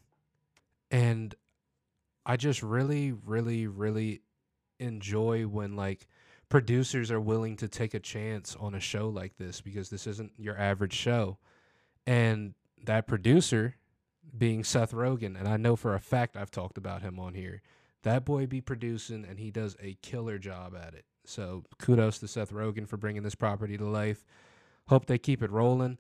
And 0.92 1.36
I 2.26 2.38
just 2.38 2.64
really, 2.64 3.12
really, 3.12 3.68
really 3.68 4.22
enjoy 4.80 5.44
when 5.44 5.76
like 5.76 6.08
producers 6.50 7.12
are 7.12 7.22
willing 7.22 7.56
to 7.58 7.68
take 7.68 7.94
a 7.94 8.00
chance 8.00 8.56
on 8.60 8.74
a 8.74 8.80
show 8.80 9.08
like 9.08 9.38
this 9.38 9.62
because 9.62 9.90
this 9.90 10.08
isn't 10.08 10.32
your 10.38 10.58
average 10.58 10.94
show. 10.94 11.38
And 12.08 12.56
that 12.86 13.08
producer 13.08 13.76
being 14.38 14.64
Seth 14.64 14.92
Rogen, 14.92 15.38
and 15.38 15.48
I 15.48 15.58
know 15.58 15.76
for 15.76 15.94
a 15.94 16.00
fact 16.00 16.38
I've 16.38 16.52
talked 16.52 16.78
about 16.78 17.02
him 17.02 17.20
on 17.20 17.34
here. 17.34 17.62
That 18.04 18.26
boy 18.26 18.48
be 18.48 18.62
producing 18.62 19.26
and 19.26 19.40
he 19.40 19.52
does 19.52 19.76
a 19.82 19.98
killer 20.02 20.38
job 20.38 20.76
at 20.76 20.94
it. 20.94 21.06
So 21.26 21.66
kudos 21.78 22.20
to 22.20 22.28
Seth 22.28 22.52
Rogen 22.52 22.88
for 22.88 22.98
bringing 22.98 23.24
this 23.24 23.36
property 23.36 23.78
to 23.78 23.86
life. 23.86 24.24
Hope 24.90 25.06
they 25.06 25.18
keep 25.18 25.44
it 25.44 25.52
rolling. 25.52 26.00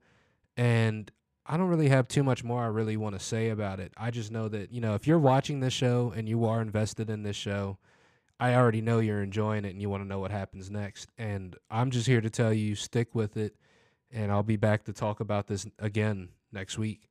And 0.57 1.11
I 1.45 1.57
don't 1.57 1.67
really 1.67 1.89
have 1.89 2.07
too 2.07 2.23
much 2.23 2.43
more 2.43 2.63
I 2.63 2.67
really 2.67 2.97
want 2.97 3.17
to 3.17 3.23
say 3.23 3.49
about 3.49 3.79
it. 3.79 3.93
I 3.95 4.11
just 4.11 4.31
know 4.31 4.49
that, 4.49 4.71
you 4.71 4.81
know, 4.81 4.95
if 4.95 5.05
you're 5.05 5.19
watching 5.19 5.59
this 5.59 5.73
show 5.73 6.11
and 6.15 6.27
you 6.27 6.45
are 6.45 6.59
invested 6.59 7.09
in 7.09 7.23
this 7.23 7.35
show, 7.35 7.77
I 8.39 8.55
already 8.55 8.81
know 8.81 8.99
you're 8.99 9.21
enjoying 9.21 9.63
it 9.63 9.69
and 9.69 9.81
you 9.81 9.89
want 9.89 10.03
to 10.03 10.07
know 10.07 10.19
what 10.19 10.31
happens 10.31 10.71
next. 10.71 11.09
And 11.17 11.55
I'm 11.69 11.91
just 11.91 12.07
here 12.07 12.21
to 12.21 12.29
tell 12.29 12.51
you 12.51 12.73
stick 12.73 13.13
with 13.13 13.37
it. 13.37 13.55
And 14.11 14.31
I'll 14.31 14.43
be 14.43 14.57
back 14.57 14.85
to 14.85 14.93
talk 14.93 15.19
about 15.19 15.45
this 15.47 15.67
again 15.77 16.29
next 16.51 16.79
week. 16.79 17.09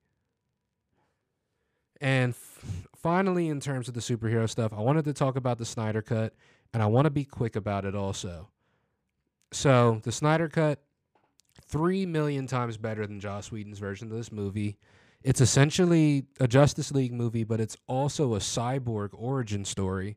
And 2.01 2.31
f- 2.31 2.89
finally, 2.97 3.49
in 3.49 3.61
terms 3.61 3.87
of 3.87 3.95
the 3.95 4.01
superhero 4.01 4.49
stuff, 4.51 4.73
I 4.73 4.81
wanted 4.81 5.05
to 5.05 5.13
talk 5.13 5.37
about 5.37 5.59
the 5.59 5.65
Snyder 5.65 6.03
Cut, 6.03 6.35
and 6.73 6.83
I 6.83 6.87
want 6.87 7.07
to 7.07 7.11
be 7.11 7.25
quick 7.25 7.57
about 7.57 7.85
it 7.85 7.95
also. 7.95 8.49
So, 9.53 10.01
the 10.05 10.13
Snyder 10.13 10.49
Cut, 10.49 10.81
three 11.69 12.07
million 12.07 12.47
times 12.47 12.77
better 12.77 13.07
than 13.07 13.21
Joss 13.21 13.53
Whedon's 13.53 13.79
version 13.79 14.11
of 14.11 14.17
this 14.17 14.33
movie. 14.33 14.79
It's 15.23 15.41
essentially 15.41 16.27
a 16.41 16.49
Justice 16.49 16.93
League 16.93 17.13
movie, 17.13 17.45
but 17.45 17.61
it's 17.61 17.77
also 17.87 18.35
a 18.35 18.39
cyborg 18.39 19.11
origin 19.13 19.65
story, 19.65 20.17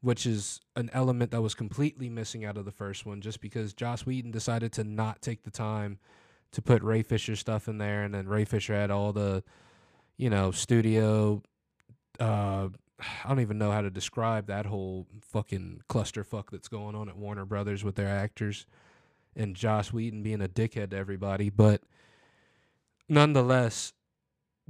which 0.00 0.26
is 0.26 0.60
an 0.74 0.90
element 0.92 1.30
that 1.30 1.42
was 1.42 1.54
completely 1.54 2.08
missing 2.08 2.44
out 2.44 2.56
of 2.56 2.64
the 2.64 2.72
first 2.72 3.06
one 3.06 3.20
just 3.20 3.40
because 3.40 3.74
Joss 3.74 4.06
Whedon 4.06 4.30
decided 4.30 4.72
to 4.72 4.84
not 4.84 5.22
take 5.22 5.44
the 5.44 5.50
time 5.50 5.98
to 6.52 6.62
put 6.62 6.82
Ray 6.82 7.02
Fisher 7.02 7.36
stuff 7.36 7.68
in 7.68 7.78
there. 7.78 8.02
And 8.02 8.14
then 8.14 8.26
Ray 8.26 8.44
Fisher 8.44 8.74
had 8.74 8.90
all 8.90 9.12
the, 9.12 9.44
you 10.16 10.30
know, 10.30 10.50
studio. 10.50 11.42
Uh, 12.18 12.68
I 13.24 13.28
don't 13.28 13.40
even 13.40 13.58
know 13.58 13.70
how 13.70 13.82
to 13.82 13.90
describe 13.90 14.46
that 14.46 14.66
whole 14.66 15.06
fucking 15.20 15.82
clusterfuck 15.88 16.50
that's 16.50 16.68
going 16.68 16.96
on 16.96 17.08
at 17.08 17.16
Warner 17.16 17.44
Brothers 17.44 17.84
with 17.84 17.94
their 17.94 18.08
actors 18.08 18.66
and 19.38 19.54
Josh 19.56 19.92
Whedon 19.92 20.22
being 20.22 20.42
a 20.42 20.48
dickhead 20.48 20.90
to 20.90 20.96
everybody. 20.96 21.48
But 21.48 21.82
nonetheless, 23.08 23.92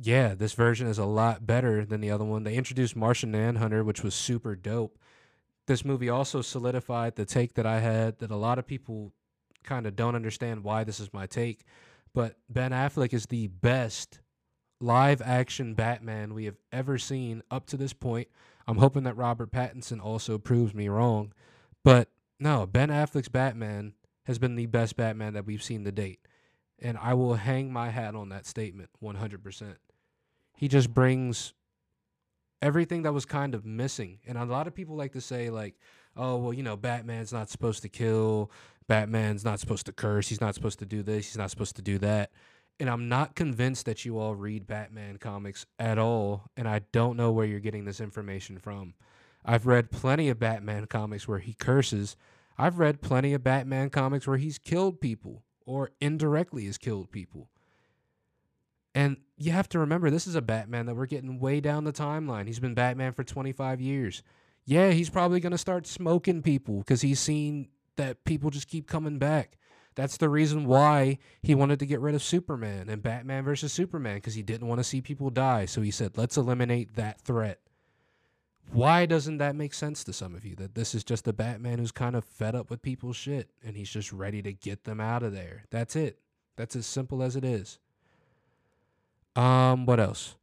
yeah, 0.00 0.34
this 0.34 0.52
version 0.52 0.86
is 0.86 0.98
a 0.98 1.04
lot 1.04 1.46
better 1.46 1.84
than 1.84 2.00
the 2.00 2.10
other 2.10 2.24
one. 2.24 2.44
They 2.44 2.54
introduced 2.54 2.94
Martian 2.94 3.32
Manhunter, 3.32 3.82
which 3.82 4.02
was 4.02 4.14
super 4.14 4.54
dope. 4.54 4.98
This 5.66 5.84
movie 5.84 6.08
also 6.08 6.40
solidified 6.40 7.16
the 7.16 7.24
take 7.24 7.54
that 7.54 7.66
I 7.66 7.80
had 7.80 8.18
that 8.20 8.30
a 8.30 8.36
lot 8.36 8.58
of 8.58 8.66
people 8.66 9.12
kind 9.64 9.86
of 9.86 9.96
don't 9.96 10.14
understand 10.14 10.64
why 10.64 10.84
this 10.84 11.00
is 11.00 11.12
my 11.12 11.26
take. 11.26 11.64
But 12.14 12.36
Ben 12.48 12.70
Affleck 12.70 13.12
is 13.12 13.26
the 13.26 13.48
best 13.48 14.20
live 14.80 15.20
action 15.20 15.74
Batman 15.74 16.32
we 16.32 16.44
have 16.44 16.56
ever 16.72 16.96
seen 16.96 17.42
up 17.50 17.66
to 17.66 17.76
this 17.76 17.92
point. 17.92 18.28
I'm 18.66 18.78
hoping 18.78 19.02
that 19.04 19.16
Robert 19.16 19.50
Pattinson 19.50 20.02
also 20.02 20.38
proves 20.38 20.74
me 20.74 20.88
wrong. 20.88 21.32
But 21.84 22.08
no, 22.38 22.66
Ben 22.66 22.88
Affleck's 22.88 23.28
Batman 23.28 23.94
has 24.28 24.38
been 24.38 24.56
the 24.56 24.66
best 24.66 24.94
Batman 24.94 25.32
that 25.32 25.46
we've 25.46 25.62
seen 25.62 25.84
to 25.84 25.90
date. 25.90 26.20
And 26.80 26.98
I 26.98 27.14
will 27.14 27.34
hang 27.34 27.72
my 27.72 27.88
hat 27.88 28.14
on 28.14 28.28
that 28.28 28.46
statement 28.46 28.90
100%. 29.02 29.76
He 30.54 30.68
just 30.68 30.92
brings 30.92 31.54
everything 32.60 33.02
that 33.02 33.14
was 33.14 33.24
kind 33.24 33.54
of 33.54 33.64
missing. 33.64 34.18
And 34.26 34.36
a 34.36 34.44
lot 34.44 34.66
of 34.66 34.74
people 34.74 34.96
like 34.96 35.12
to 35.14 35.22
say, 35.22 35.48
like, 35.48 35.76
oh, 36.14 36.36
well, 36.36 36.52
you 36.52 36.62
know, 36.62 36.76
Batman's 36.76 37.32
not 37.32 37.48
supposed 37.48 37.80
to 37.82 37.88
kill. 37.88 38.50
Batman's 38.86 39.46
not 39.46 39.60
supposed 39.60 39.86
to 39.86 39.92
curse. 39.92 40.28
He's 40.28 40.42
not 40.42 40.54
supposed 40.54 40.78
to 40.80 40.86
do 40.86 41.02
this. 41.02 41.28
He's 41.28 41.38
not 41.38 41.50
supposed 41.50 41.76
to 41.76 41.82
do 41.82 41.98
that. 41.98 42.30
And 42.78 42.90
I'm 42.90 43.08
not 43.08 43.34
convinced 43.34 43.86
that 43.86 44.04
you 44.04 44.18
all 44.18 44.34
read 44.34 44.66
Batman 44.66 45.16
comics 45.16 45.64
at 45.78 45.98
all. 45.98 46.50
And 46.54 46.68
I 46.68 46.82
don't 46.92 47.16
know 47.16 47.32
where 47.32 47.46
you're 47.46 47.60
getting 47.60 47.86
this 47.86 48.00
information 48.00 48.58
from. 48.58 48.92
I've 49.42 49.66
read 49.66 49.90
plenty 49.90 50.28
of 50.28 50.38
Batman 50.38 50.86
comics 50.86 51.26
where 51.26 51.38
he 51.38 51.54
curses. 51.54 52.14
I've 52.58 52.78
read 52.78 53.00
plenty 53.00 53.32
of 53.34 53.44
Batman 53.44 53.90
comics 53.90 54.26
where 54.26 54.36
he's 54.36 54.58
killed 54.58 55.00
people 55.00 55.44
or 55.64 55.90
indirectly 56.00 56.66
has 56.66 56.78
killed 56.78 57.12
people. 57.12 57.50
And 58.94 59.18
you 59.36 59.52
have 59.52 59.68
to 59.70 59.78
remember, 59.78 60.10
this 60.10 60.26
is 60.26 60.34
a 60.34 60.42
Batman 60.42 60.86
that 60.86 60.96
we're 60.96 61.06
getting 61.06 61.38
way 61.38 61.60
down 61.60 61.84
the 61.84 61.92
timeline. 61.92 62.46
He's 62.46 62.58
been 62.58 62.74
Batman 62.74 63.12
for 63.12 63.22
25 63.22 63.80
years. 63.80 64.22
Yeah, 64.64 64.90
he's 64.90 65.10
probably 65.10 65.40
going 65.40 65.52
to 65.52 65.58
start 65.58 65.86
smoking 65.86 66.42
people 66.42 66.78
because 66.78 67.02
he's 67.02 67.20
seen 67.20 67.68
that 67.96 68.24
people 68.24 68.50
just 68.50 68.68
keep 68.68 68.88
coming 68.88 69.18
back. 69.18 69.56
That's 69.94 70.16
the 70.16 70.28
reason 70.28 70.64
why 70.64 71.18
he 71.42 71.54
wanted 71.54 71.78
to 71.80 71.86
get 71.86 72.00
rid 72.00 72.14
of 72.14 72.22
Superman 72.22 72.88
and 72.88 73.02
Batman 73.02 73.44
versus 73.44 73.72
Superman 73.72 74.16
because 74.16 74.34
he 74.34 74.42
didn't 74.42 74.68
want 74.68 74.78
to 74.78 74.84
see 74.84 75.00
people 75.00 75.30
die. 75.30 75.66
So 75.66 75.80
he 75.80 75.90
said, 75.90 76.16
let's 76.16 76.36
eliminate 76.36 76.94
that 76.94 77.20
threat. 77.20 77.60
Why 78.72 79.06
doesn't 79.06 79.38
that 79.38 79.56
make 79.56 79.72
sense 79.72 80.04
to 80.04 80.12
some 80.12 80.34
of 80.34 80.44
you? 80.44 80.54
That 80.56 80.74
this 80.74 80.94
is 80.94 81.02
just 81.04 81.26
a 81.26 81.32
Batman 81.32 81.78
who's 81.78 81.92
kind 81.92 82.14
of 82.14 82.24
fed 82.24 82.54
up 82.54 82.70
with 82.70 82.82
people's 82.82 83.16
shit 83.16 83.50
and 83.64 83.76
he's 83.76 83.90
just 83.90 84.12
ready 84.12 84.42
to 84.42 84.52
get 84.52 84.84
them 84.84 85.00
out 85.00 85.22
of 85.22 85.32
there. 85.32 85.64
That's 85.70 85.96
it. 85.96 86.18
That's 86.56 86.76
as 86.76 86.86
simple 86.86 87.22
as 87.22 87.34
it 87.36 87.44
is. 87.44 87.78
Um, 89.36 89.86
what 89.86 90.00
else? 90.00 90.36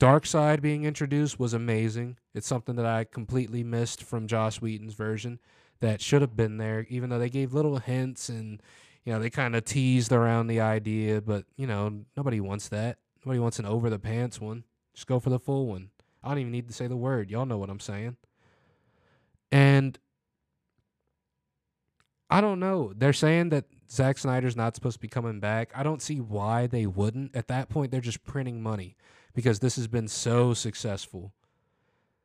Darkseid 0.00 0.60
being 0.60 0.84
introduced 0.84 1.38
was 1.38 1.54
amazing. 1.54 2.16
It's 2.34 2.46
something 2.46 2.76
that 2.76 2.86
I 2.86 3.04
completely 3.04 3.62
missed 3.62 4.02
from 4.02 4.26
Josh 4.26 4.60
Whedon's 4.60 4.94
version 4.94 5.38
that 5.80 6.00
should 6.00 6.22
have 6.22 6.36
been 6.36 6.58
there, 6.58 6.86
even 6.88 7.10
though 7.10 7.18
they 7.18 7.30
gave 7.30 7.52
little 7.52 7.78
hints 7.78 8.28
and 8.28 8.62
you 9.04 9.12
know 9.12 9.18
they 9.18 9.30
kind 9.30 9.54
of 9.54 9.64
teased 9.64 10.12
around 10.12 10.46
the 10.46 10.60
idea. 10.60 11.20
But 11.20 11.44
you 11.56 11.66
know 11.66 12.04
nobody 12.16 12.40
wants 12.40 12.68
that. 12.68 12.98
Nobody 13.24 13.38
wants 13.38 13.58
an 13.58 13.66
over 13.66 13.90
the 13.90 13.98
pants 13.98 14.40
one. 14.40 14.64
Just 14.94 15.06
go 15.06 15.18
for 15.18 15.30
the 15.30 15.38
full 15.38 15.66
one. 15.66 15.90
I 16.24 16.28
don't 16.28 16.38
even 16.38 16.52
need 16.52 16.68
to 16.68 16.74
say 16.74 16.86
the 16.86 16.96
word. 16.96 17.30
Y'all 17.30 17.46
know 17.46 17.58
what 17.58 17.70
I'm 17.70 17.80
saying. 17.80 18.16
And 19.52 19.98
I 22.30 22.40
don't 22.40 22.58
know. 22.58 22.92
They're 22.96 23.12
saying 23.12 23.50
that 23.50 23.66
Zack 23.90 24.18
Snyder's 24.18 24.56
not 24.56 24.74
supposed 24.74 24.96
to 24.96 25.00
be 25.00 25.08
coming 25.08 25.38
back. 25.38 25.70
I 25.74 25.82
don't 25.82 26.02
see 26.02 26.20
why 26.20 26.66
they 26.66 26.86
wouldn't. 26.86 27.36
At 27.36 27.48
that 27.48 27.68
point, 27.68 27.90
they're 27.90 28.00
just 28.00 28.24
printing 28.24 28.62
money 28.62 28.96
because 29.34 29.60
this 29.60 29.76
has 29.76 29.86
been 29.86 30.08
so 30.08 30.54
successful. 30.54 31.32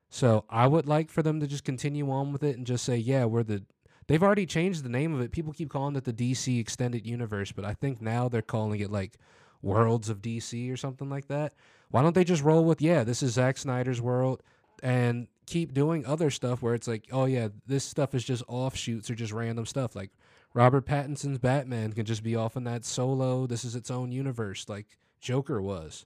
So 0.10 0.46
I 0.50 0.68
would 0.68 0.88
like 0.88 1.12
for 1.12 1.22
them 1.22 1.40
to 1.40 1.48
just 1.48 1.64
continue 1.64 2.10
on 2.10 2.32
with 2.32 2.42
it 2.42 2.58
and 2.58 2.66
just 2.66 2.84
say, 2.86 2.98
yeah, 2.98 3.26
we're 3.26 3.44
the. 3.44 3.64
They've 4.08 4.24
already 4.24 4.48
changed 4.48 4.84
the 4.84 4.90
name 4.90 5.14
of 5.14 5.22
it. 5.22 5.32
People 5.32 5.54
keep 5.54 5.70
calling 5.70 5.96
it 5.96 6.06
the 6.06 6.14
DC 6.14 6.60
Extended 6.60 7.06
Universe, 7.06 7.52
but 7.52 7.64
I 7.64 7.76
think 7.76 8.02
now 8.02 8.28
they're 8.28 8.42
calling 8.42 8.80
it 8.80 8.90
like 8.90 9.20
Worlds 9.62 10.10
of 10.10 10.22
DC 10.22 10.72
or 10.72 10.78
something 10.78 11.10
like 11.10 11.28
that. 11.28 11.54
Why 11.92 12.02
don't 12.02 12.16
they 12.16 12.24
just 12.24 12.44
roll 12.44 12.64
with, 12.66 12.82
yeah, 12.82 13.04
this 13.04 13.24
is 13.24 13.34
Zack 13.34 13.58
Snyder's 13.58 14.02
world 14.02 14.44
and 14.82 15.28
keep 15.46 15.74
doing 15.74 16.06
other 16.06 16.30
stuff 16.30 16.62
where 16.62 16.76
it's 16.76 16.88
like, 16.88 17.06
oh, 17.12 17.26
yeah, 17.26 17.50
this 17.66 17.84
stuff 17.84 18.14
is 18.14 18.24
just 18.24 18.44
offshoots 18.48 19.10
or 19.10 19.16
just 19.16 19.34
random 19.34 19.66
stuff. 19.66 19.96
Like 19.96 20.12
Robert 20.54 20.86
Pattinson's 20.86 21.40
Batman 21.40 21.94
can 21.94 22.06
just 22.06 22.24
be 22.24 22.36
off 22.36 22.56
in 22.56 22.64
that 22.66 22.86
solo, 22.86 23.48
this 23.48 23.66
is 23.66 23.76
its 23.76 23.92
own 23.92 24.12
universe, 24.12 24.70
like 24.70 24.98
Joker 25.20 25.62
was. 25.62 26.06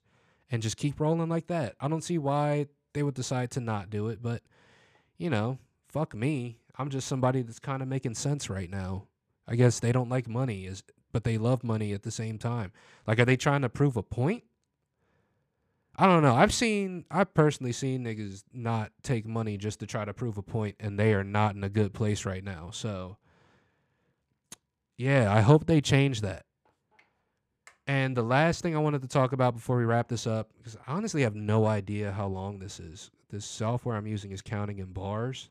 And 0.51 0.61
just 0.61 0.77
keep 0.77 0.99
rolling 0.99 1.29
like 1.29 1.47
that. 1.47 1.75
I 1.79 1.87
don't 1.87 2.03
see 2.03 2.19
why 2.19 2.67
they 2.93 3.01
would 3.01 3.15
decide 3.15 3.49
to 3.51 3.59
not 3.59 3.89
do 3.89 4.09
it. 4.09 4.21
But, 4.21 4.43
you 5.17 5.29
know, 5.29 5.57
fuck 5.87 6.13
me. 6.13 6.59
I'm 6.77 6.89
just 6.89 7.07
somebody 7.07 7.41
that's 7.41 7.59
kind 7.59 7.81
of 7.81 7.87
making 7.87 8.15
sense 8.15 8.49
right 8.49 8.69
now. 8.69 9.07
I 9.47 9.55
guess 9.55 9.79
they 9.79 9.91
don't 9.91 10.09
like 10.09 10.27
money, 10.27 10.65
is 10.65 10.83
but 11.13 11.23
they 11.23 11.37
love 11.37 11.63
money 11.63 11.93
at 11.93 12.03
the 12.03 12.11
same 12.11 12.37
time. 12.37 12.73
Like, 13.07 13.19
are 13.19 13.25
they 13.25 13.37
trying 13.37 13.61
to 13.61 13.69
prove 13.69 13.95
a 13.95 14.03
point? 14.03 14.43
I 15.95 16.07
don't 16.07 16.23
know. 16.23 16.35
I've 16.35 16.53
seen, 16.53 17.05
I've 17.11 17.33
personally 17.35 17.71
seen 17.71 18.03
niggas 18.03 18.43
not 18.51 18.91
take 19.03 19.25
money 19.27 19.57
just 19.57 19.79
to 19.79 19.85
try 19.85 20.03
to 20.03 20.13
prove 20.13 20.37
a 20.37 20.41
point, 20.41 20.75
and 20.79 20.99
they 20.99 21.13
are 21.13 21.23
not 21.23 21.55
in 21.55 21.63
a 21.63 21.69
good 21.69 21.93
place 21.93 22.25
right 22.25 22.43
now. 22.43 22.71
So, 22.71 23.17
yeah, 24.97 25.31
I 25.31 25.41
hope 25.41 25.67
they 25.67 25.79
change 25.79 26.21
that. 26.21 26.45
And 27.85 28.17
the 28.17 28.23
last 28.23 28.61
thing 28.61 28.75
I 28.75 28.79
wanted 28.79 29.03
to 29.03 29.07
talk 29.07 29.33
about 29.33 29.53
before 29.53 29.77
we 29.77 29.83
wrap 29.83 30.07
this 30.07 30.25
up, 30.25 30.49
because 30.57 30.77
I 30.87 30.93
honestly 30.93 31.21
have 31.21 31.35
no 31.35 31.65
idea 31.65 32.11
how 32.11 32.27
long 32.27 32.57
this 32.57 32.79
is. 32.79 33.11
This 33.29 33.45
software 33.45 33.95
I'm 33.95 34.07
using 34.07 34.31
is 34.31 34.41
counting 34.41 34.79
in 34.79 34.93
bars 34.93 35.49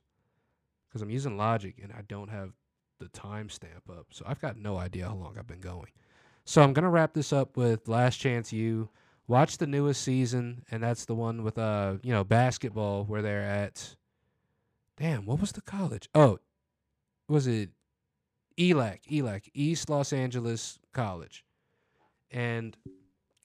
because 0.89 1.03
I'm 1.03 1.11
using 1.11 1.37
Logic 1.37 1.75
and 1.83 1.93
I 1.93 2.03
don't 2.09 2.31
have 2.31 2.53
the 3.03 3.19
timestamp 3.19 3.91
up. 3.91 4.07
So 4.11 4.25
I've 4.27 4.41
got 4.41 4.57
no 4.57 4.77
idea 4.77 5.09
how 5.09 5.15
long 5.15 5.37
I've 5.39 5.47
been 5.47 5.61
going. 5.61 5.91
So 6.45 6.63
I'm 6.63 6.73
going 6.73 6.85
to 6.85 6.91
wrap 6.91 7.15
this 7.15 7.33
up 7.33 7.57
with 7.57 7.89
Last 7.89 8.17
Chance 8.17 8.53
U. 8.53 8.89
Watch 9.29 9.59
the 9.59 9.67
newest 9.67 10.03
season, 10.03 10.65
and 10.71 10.83
that's 10.83 11.05
the 11.05 11.15
one 11.15 11.43
with, 11.45 11.57
uh, 11.57 11.95
you 12.03 12.13
know, 12.13 12.25
basketball 12.25 13.05
where 13.05 13.23
they're 13.23 13.43
at. 13.43 13.97
Damn, 14.97 15.27
what 15.27 15.41
was 15.41 15.53
the 15.53 15.61
college? 15.61 16.09
Oh, 16.15 16.39
was 17.29 17.47
it 17.47 17.71
ELAC? 18.59 19.01
ELAC, 19.11 19.49
East 19.55 19.89
Los 19.89 20.13
Angeles 20.13 20.79
College 20.93 21.45
and 22.33 22.77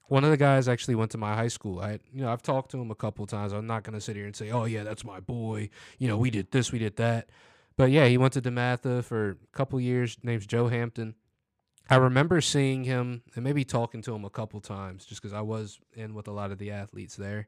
one 0.08 0.24
of 0.24 0.32
the 0.32 0.38
guys 0.38 0.68
actually 0.68 0.96
went 0.96 1.12
to 1.12 1.18
my 1.18 1.36
high 1.36 1.50
school. 1.50 1.80
I, 1.80 2.00
you 2.14 2.22
know, 2.22 2.32
I've 2.32 2.42
talked 2.42 2.72
to 2.72 2.80
him 2.80 2.90
a 2.92 2.96
couple 2.96 3.26
times. 3.26 3.52
I'm 3.52 3.68
not 3.68 3.84
gonna 3.84 4.02
sit 4.02 4.16
here 4.16 4.26
and 4.26 4.36
say, 4.36 4.52
"Oh 4.52 4.66
yeah, 4.66 4.84
that's 4.84 5.04
my 5.04 5.20
boy." 5.20 5.70
You 6.00 6.08
know, 6.08 6.18
we 6.18 6.32
did 6.32 6.52
this, 6.52 6.72
we 6.72 6.80
did 6.80 6.96
that. 6.96 7.30
But 7.78 7.92
yeah, 7.92 8.08
he 8.08 8.18
went 8.18 8.34
to 8.34 8.42
DeMatha 8.42 9.04
for 9.04 9.32
a 9.32 9.58
couple 9.58 9.80
years. 9.80 10.18
Name's 10.24 10.48
Joe 10.48 10.68
Hampton. 10.68 11.16
I 11.90 11.96
remember 11.96 12.42
seeing 12.42 12.84
him 12.84 13.22
and 13.36 13.44
maybe 13.44 13.64
talking 13.64 14.02
to 14.02 14.14
him 14.14 14.26
a 14.26 14.30
couple 14.30 14.60
times, 14.60 15.06
just 15.06 15.22
because 15.22 15.34
I 15.34 15.42
was 15.42 15.80
in 15.94 16.14
with 16.14 16.28
a 16.28 16.34
lot 16.34 16.52
of 16.52 16.58
the 16.58 16.72
athletes 16.72 17.16
there. 17.16 17.48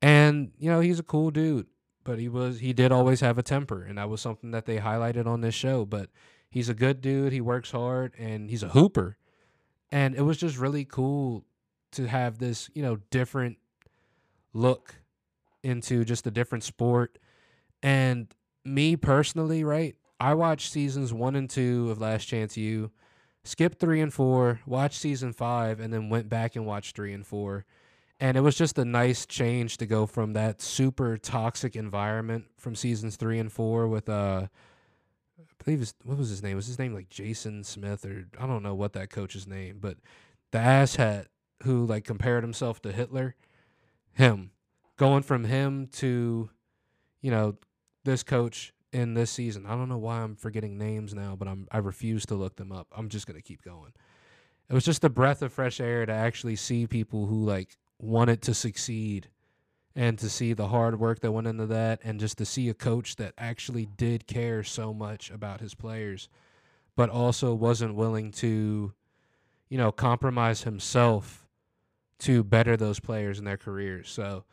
And 0.00 0.52
you 0.58 0.70
know, 0.70 0.80
he's 0.80 0.98
a 0.98 1.04
cool 1.04 1.30
dude, 1.30 1.66
but 2.04 2.18
he 2.18 2.28
was 2.28 2.60
he 2.60 2.72
did 2.72 2.92
always 2.92 3.20
have 3.20 3.38
a 3.38 3.42
temper, 3.42 3.82
and 3.82 3.98
that 3.98 4.08
was 4.08 4.20
something 4.20 4.52
that 4.52 4.66
they 4.66 4.78
highlighted 4.78 5.26
on 5.26 5.40
this 5.40 5.54
show. 5.54 5.84
But 5.84 6.10
he's 6.50 6.68
a 6.68 6.74
good 6.74 7.00
dude. 7.00 7.32
He 7.32 7.40
works 7.40 7.72
hard, 7.72 8.14
and 8.18 8.50
he's 8.50 8.62
a 8.62 8.68
hooper 8.68 9.16
and 9.92 10.14
it 10.14 10.22
was 10.22 10.38
just 10.38 10.58
really 10.58 10.84
cool 10.84 11.44
to 11.92 12.08
have 12.08 12.38
this 12.38 12.70
you 12.74 12.82
know 12.82 12.96
different 13.10 13.58
look 14.54 14.96
into 15.62 16.04
just 16.04 16.26
a 16.26 16.30
different 16.30 16.64
sport 16.64 17.18
and 17.82 18.34
me 18.64 18.96
personally 18.96 19.64
right 19.64 19.96
i 20.20 20.34
watched 20.34 20.70
seasons 20.70 21.12
one 21.12 21.36
and 21.36 21.50
two 21.50 21.90
of 21.90 22.00
last 22.00 22.24
chance 22.24 22.56
u 22.56 22.90
skipped 23.44 23.78
three 23.78 24.00
and 24.00 24.12
four 24.14 24.60
watched 24.66 25.00
season 25.00 25.32
five 25.32 25.80
and 25.80 25.92
then 25.92 26.08
went 26.08 26.28
back 26.28 26.54
and 26.54 26.64
watched 26.64 26.94
three 26.94 27.12
and 27.12 27.26
four 27.26 27.64
and 28.20 28.36
it 28.36 28.40
was 28.40 28.56
just 28.56 28.78
a 28.78 28.84
nice 28.84 29.26
change 29.26 29.78
to 29.78 29.86
go 29.86 30.06
from 30.06 30.32
that 30.32 30.60
super 30.62 31.16
toxic 31.16 31.74
environment 31.74 32.44
from 32.56 32.74
seasons 32.74 33.16
three 33.16 33.38
and 33.38 33.50
four 33.52 33.88
with 33.88 34.08
uh 34.08 34.46
I 35.38 35.64
believe 35.64 35.80
his 35.80 35.94
what 36.04 36.18
was 36.18 36.28
his 36.28 36.42
name? 36.42 36.56
Was 36.56 36.66
his 36.66 36.78
name 36.78 36.94
like 36.94 37.08
Jason 37.08 37.64
Smith 37.64 38.04
or 38.04 38.26
I 38.38 38.46
don't 38.46 38.62
know 38.62 38.74
what 38.74 38.92
that 38.94 39.10
coach's 39.10 39.46
name, 39.46 39.78
but 39.80 39.96
the 40.50 40.58
asshat 40.58 41.26
who 41.62 41.86
like 41.86 42.04
compared 42.04 42.44
himself 42.44 42.82
to 42.82 42.92
Hitler, 42.92 43.34
him 44.12 44.50
going 44.96 45.22
from 45.22 45.44
him 45.44 45.88
to, 45.92 46.50
you 47.20 47.30
know, 47.30 47.56
this 48.04 48.22
coach 48.22 48.72
in 48.92 49.14
this 49.14 49.30
season. 49.30 49.66
I 49.66 49.70
don't 49.70 49.88
know 49.88 49.98
why 49.98 50.20
I'm 50.20 50.36
forgetting 50.36 50.78
names 50.78 51.14
now, 51.14 51.36
but 51.36 51.48
I'm 51.48 51.66
I 51.70 51.78
refuse 51.78 52.26
to 52.26 52.34
look 52.34 52.56
them 52.56 52.72
up. 52.72 52.88
I'm 52.96 53.08
just 53.08 53.26
gonna 53.26 53.42
keep 53.42 53.62
going. 53.62 53.92
It 54.68 54.74
was 54.74 54.84
just 54.84 55.04
a 55.04 55.10
breath 55.10 55.42
of 55.42 55.52
fresh 55.52 55.80
air 55.80 56.06
to 56.06 56.12
actually 56.12 56.56
see 56.56 56.86
people 56.86 57.26
who 57.26 57.44
like 57.44 57.76
wanted 57.98 58.42
to 58.42 58.54
succeed 58.54 59.28
and 59.94 60.18
to 60.18 60.28
see 60.28 60.52
the 60.52 60.68
hard 60.68 60.98
work 60.98 61.20
that 61.20 61.32
went 61.32 61.46
into 61.46 61.66
that 61.66 62.00
and 62.02 62.18
just 62.18 62.38
to 62.38 62.44
see 62.44 62.68
a 62.68 62.74
coach 62.74 63.16
that 63.16 63.34
actually 63.36 63.86
did 63.96 64.26
care 64.26 64.62
so 64.62 64.94
much 64.94 65.30
about 65.30 65.60
his 65.60 65.74
players 65.74 66.28
but 66.96 67.10
also 67.10 67.54
wasn't 67.54 67.94
willing 67.94 68.30
to 68.30 68.92
you 69.68 69.78
know 69.78 69.92
compromise 69.92 70.62
himself 70.62 71.46
to 72.18 72.42
better 72.42 72.76
those 72.76 73.00
players 73.00 73.38
in 73.38 73.44
their 73.44 73.56
careers 73.56 74.08
so 74.08 74.44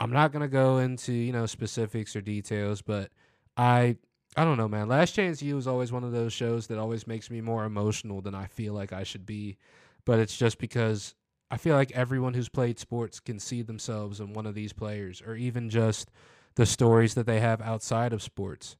i'm 0.00 0.12
not 0.12 0.32
to 0.32 0.48
go 0.48 0.78
into 0.78 1.12
you 1.12 1.32
know 1.32 1.46
specifics 1.46 2.16
or 2.16 2.20
details 2.20 2.82
but 2.82 3.10
i 3.56 3.96
i 4.36 4.44
don't 4.44 4.56
know 4.58 4.68
man 4.68 4.88
last 4.88 5.12
chance 5.14 5.42
u 5.42 5.56
is 5.56 5.66
always 5.66 5.92
one 5.92 6.04
of 6.04 6.12
those 6.12 6.32
shows 6.32 6.66
that 6.66 6.78
always 6.78 7.06
makes 7.06 7.30
me 7.30 7.40
more 7.40 7.64
emotional 7.64 8.20
than 8.20 8.34
i 8.34 8.46
feel 8.46 8.74
like 8.74 8.92
i 8.92 9.02
should 9.04 9.26
be 9.26 9.56
but 10.04 10.18
it's 10.18 10.36
just 10.36 10.58
because 10.58 11.14
I 11.50 11.56
feel 11.56 11.74
like 11.74 11.90
everyone 11.92 12.34
who's 12.34 12.48
played 12.48 12.78
sports 12.78 13.18
can 13.18 13.38
see 13.40 13.62
themselves 13.62 14.20
in 14.20 14.32
one 14.32 14.46
of 14.46 14.54
these 14.54 14.72
players, 14.72 15.20
or 15.20 15.34
even 15.34 15.68
just 15.68 16.10
the 16.54 16.64
stories 16.64 17.14
that 17.14 17.26
they 17.26 17.40
have 17.40 17.60
outside 17.60 18.12
of 18.12 18.22
sports. 18.22 18.76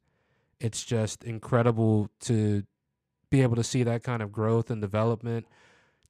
It's 0.61 0.85
just 0.85 1.25
incredible 1.25 2.11
to 2.23 2.65
be 3.31 3.43
able 3.43 3.57
to 3.57 3.65
see 3.65 3.83
that 3.85 4.03
kind 4.05 4.23
of 4.23 4.33
growth 4.33 4.71
and 4.71 4.81
development, 4.81 5.47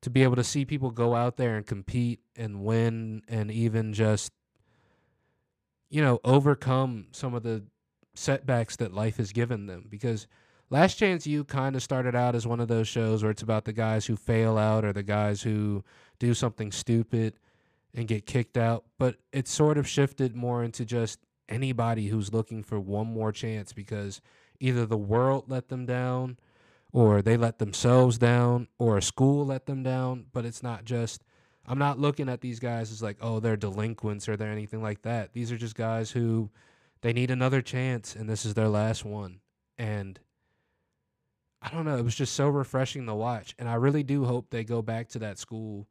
to 0.02 0.10
be 0.10 0.22
able 0.22 0.36
to 0.36 0.44
see 0.44 0.64
people 0.64 0.90
go 0.90 1.14
out 1.14 1.36
there 1.36 1.56
and 1.56 1.66
compete 1.66 2.20
and 2.36 2.62
win, 2.64 3.22
and 3.28 3.50
even 3.50 3.92
just, 3.92 4.32
you 5.90 6.00
know, 6.00 6.20
overcome 6.24 7.06
some 7.12 7.34
of 7.34 7.42
the 7.42 7.64
setbacks 8.14 8.76
that 8.76 8.94
life 8.94 9.16
has 9.18 9.32
given 9.32 9.66
them. 9.66 9.86
Because 9.88 10.26
Last 10.70 10.94
Chance 10.94 11.26
U 11.26 11.44
kind 11.44 11.74
of 11.74 11.82
started 11.82 12.14
out 12.14 12.34
as 12.36 12.46
one 12.46 12.60
of 12.60 12.68
those 12.68 12.86
shows 12.86 13.22
where 13.22 13.32
it's 13.32 13.42
about 13.42 13.64
the 13.64 13.72
guys 13.72 14.06
who 14.06 14.16
fail 14.16 14.56
out 14.56 14.84
or 14.84 14.92
the 14.92 15.02
guys 15.02 15.42
who 15.42 15.84
do 16.20 16.32
something 16.32 16.70
stupid 16.70 17.34
and 17.92 18.06
get 18.06 18.24
kicked 18.24 18.56
out, 18.56 18.84
but 18.98 19.16
it 19.32 19.48
sort 19.48 19.76
of 19.76 19.88
shifted 19.88 20.36
more 20.36 20.62
into 20.62 20.84
just 20.84 21.18
anybody 21.48 22.06
who's 22.06 22.32
looking 22.32 22.62
for 22.62 22.78
one 22.78 23.12
more 23.12 23.32
chance 23.32 23.72
because 23.72 24.20
either 24.60 24.86
the 24.86 24.96
world 24.96 25.46
let 25.48 25.68
them 25.68 25.86
down 25.86 26.38
or 26.92 27.20
they 27.22 27.36
let 27.36 27.58
themselves 27.58 28.16
down 28.18 28.68
or 28.78 28.96
a 28.96 29.02
school 29.02 29.44
let 29.44 29.66
them 29.66 29.82
down, 29.82 30.26
but 30.32 30.44
it's 30.44 30.62
not 30.62 30.84
just 30.84 31.24
I'm 31.66 31.78
not 31.78 31.98
looking 31.98 32.28
at 32.28 32.40
these 32.40 32.58
guys 32.58 32.90
as 32.90 33.02
like, 33.02 33.18
oh, 33.20 33.40
they're 33.40 33.56
delinquents 33.56 34.28
or 34.28 34.36
they're 34.36 34.50
anything 34.50 34.82
like 34.82 35.02
that. 35.02 35.32
These 35.32 35.52
are 35.52 35.58
just 35.58 35.74
guys 35.74 36.10
who 36.10 36.50
they 37.02 37.12
need 37.12 37.30
another 37.30 37.62
chance 37.62 38.14
and 38.14 38.28
this 38.28 38.44
is 38.44 38.54
their 38.54 38.68
last 38.68 39.04
one. 39.04 39.40
And 39.78 40.18
I 41.62 41.70
don't 41.70 41.84
know, 41.84 41.96
it 41.96 42.04
was 42.04 42.14
just 42.14 42.34
so 42.34 42.48
refreshing 42.48 43.06
to 43.06 43.14
watch. 43.14 43.54
And 43.58 43.68
I 43.68 43.74
really 43.74 44.02
do 44.02 44.24
hope 44.24 44.50
they 44.50 44.64
go 44.64 44.82
back 44.82 45.08
to 45.10 45.18
that 45.20 45.38
school. 45.38 45.86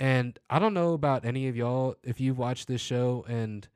And 0.00 0.38
I 0.50 0.58
don't 0.58 0.74
know 0.74 0.92
about 0.92 1.24
any 1.24 1.48
of 1.48 1.56
y'all 1.56 1.96
if 2.02 2.20
you've 2.20 2.38
watched 2.38 2.68
this 2.68 2.80
show 2.80 3.24
and 3.28 3.66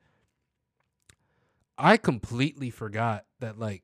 I 1.77 1.97
completely 1.97 2.69
forgot 2.69 3.25
that 3.39 3.57
like 3.57 3.83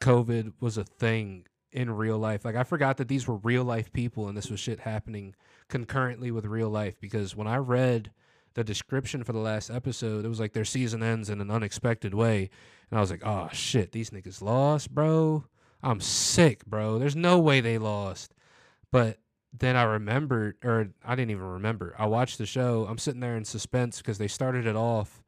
COVID 0.00 0.54
was 0.60 0.76
a 0.76 0.84
thing 0.84 1.46
in 1.72 1.90
real 1.90 2.18
life. 2.18 2.44
Like 2.44 2.56
I 2.56 2.64
forgot 2.64 2.96
that 2.98 3.08
these 3.08 3.26
were 3.26 3.36
real 3.36 3.64
life 3.64 3.92
people 3.92 4.28
and 4.28 4.36
this 4.36 4.50
was 4.50 4.60
shit 4.60 4.80
happening 4.80 5.34
concurrently 5.68 6.30
with 6.30 6.44
real 6.44 6.70
life 6.70 7.00
because 7.00 7.36
when 7.36 7.46
I 7.46 7.56
read 7.56 8.10
the 8.54 8.64
description 8.64 9.22
for 9.22 9.32
the 9.32 9.38
last 9.38 9.70
episode, 9.70 10.24
it 10.24 10.28
was 10.28 10.40
like 10.40 10.52
their 10.52 10.64
season 10.64 11.02
ends 11.02 11.30
in 11.30 11.40
an 11.40 11.50
unexpected 11.50 12.14
way. 12.14 12.50
And 12.90 12.98
I 12.98 13.00
was 13.00 13.10
like, 13.10 13.24
oh 13.24 13.48
shit, 13.52 13.92
these 13.92 14.10
niggas 14.10 14.42
lost, 14.42 14.92
bro. 14.94 15.44
I'm 15.82 16.00
sick, 16.00 16.64
bro. 16.66 16.98
There's 16.98 17.16
no 17.16 17.38
way 17.38 17.60
they 17.60 17.78
lost. 17.78 18.34
But 18.90 19.18
then 19.52 19.76
I 19.76 19.84
remembered, 19.84 20.56
or 20.64 20.90
I 21.04 21.14
didn't 21.14 21.30
even 21.30 21.44
remember. 21.44 21.94
I 21.98 22.06
watched 22.06 22.38
the 22.38 22.46
show. 22.46 22.86
I'm 22.88 22.98
sitting 22.98 23.20
there 23.20 23.36
in 23.36 23.44
suspense 23.44 23.98
because 23.98 24.18
they 24.18 24.28
started 24.28 24.66
it 24.66 24.76
off 24.76 25.22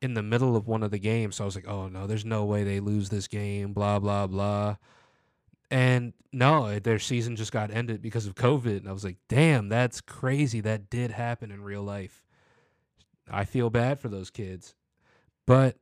in 0.00 0.14
the 0.14 0.22
middle 0.22 0.56
of 0.56 0.66
one 0.66 0.82
of 0.82 0.90
the 0.90 0.98
games. 0.98 1.36
So 1.36 1.44
I 1.44 1.46
was 1.46 1.54
like, 1.54 1.68
oh 1.68 1.88
no, 1.88 2.06
there's 2.06 2.24
no 2.24 2.44
way 2.44 2.64
they 2.64 2.80
lose 2.80 3.08
this 3.08 3.28
game, 3.28 3.72
blah, 3.72 3.98
blah, 3.98 4.26
blah. 4.26 4.76
And 5.70 6.12
no, 6.32 6.78
their 6.78 6.98
season 6.98 7.36
just 7.36 7.52
got 7.52 7.70
ended 7.70 8.02
because 8.02 8.26
of 8.26 8.34
COVID. 8.34 8.78
And 8.78 8.88
I 8.88 8.92
was 8.92 9.04
like, 9.04 9.18
damn, 9.28 9.68
that's 9.68 10.00
crazy. 10.00 10.60
That 10.60 10.90
did 10.90 11.10
happen 11.10 11.50
in 11.50 11.62
real 11.62 11.82
life. 11.82 12.22
I 13.30 13.44
feel 13.44 13.70
bad 13.70 14.00
for 14.00 14.08
those 14.08 14.30
kids. 14.30 14.74
But 15.46 15.76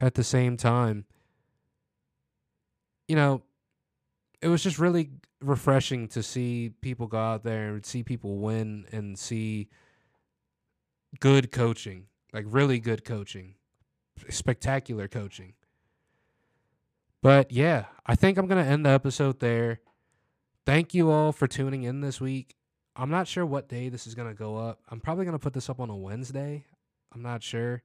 at 0.00 0.14
the 0.14 0.24
same 0.24 0.56
time, 0.56 1.04
you 3.08 3.16
know, 3.16 3.42
it 4.40 4.48
was 4.48 4.62
just 4.62 4.78
really 4.78 5.10
refreshing 5.40 6.08
to 6.08 6.22
see 6.22 6.70
people 6.80 7.06
go 7.06 7.18
out 7.18 7.44
there 7.44 7.74
and 7.74 7.84
see 7.84 8.02
people 8.02 8.38
win 8.38 8.86
and 8.92 9.18
see 9.18 9.68
good 11.18 11.50
coaching, 11.50 12.06
like 12.32 12.44
really 12.48 12.78
good 12.78 13.04
coaching, 13.04 13.54
spectacular 14.28 15.08
coaching. 15.08 15.54
But 17.22 17.52
yeah, 17.52 17.86
I 18.06 18.14
think 18.14 18.38
I'm 18.38 18.46
going 18.46 18.64
to 18.64 18.70
end 18.70 18.86
the 18.86 18.90
episode 18.90 19.40
there. 19.40 19.80
Thank 20.66 20.94
you 20.94 21.10
all 21.10 21.32
for 21.32 21.46
tuning 21.46 21.82
in 21.82 22.00
this 22.00 22.20
week. 22.20 22.54
I'm 22.96 23.10
not 23.10 23.28
sure 23.28 23.46
what 23.46 23.68
day 23.68 23.88
this 23.88 24.06
is 24.06 24.14
going 24.14 24.28
to 24.28 24.34
go 24.34 24.56
up. 24.56 24.80
I'm 24.90 25.00
probably 25.00 25.24
going 25.24 25.36
to 25.36 25.42
put 25.42 25.52
this 25.52 25.68
up 25.68 25.80
on 25.80 25.90
a 25.90 25.96
Wednesday. 25.96 26.64
I'm 27.14 27.22
not 27.22 27.42
sure. 27.42 27.82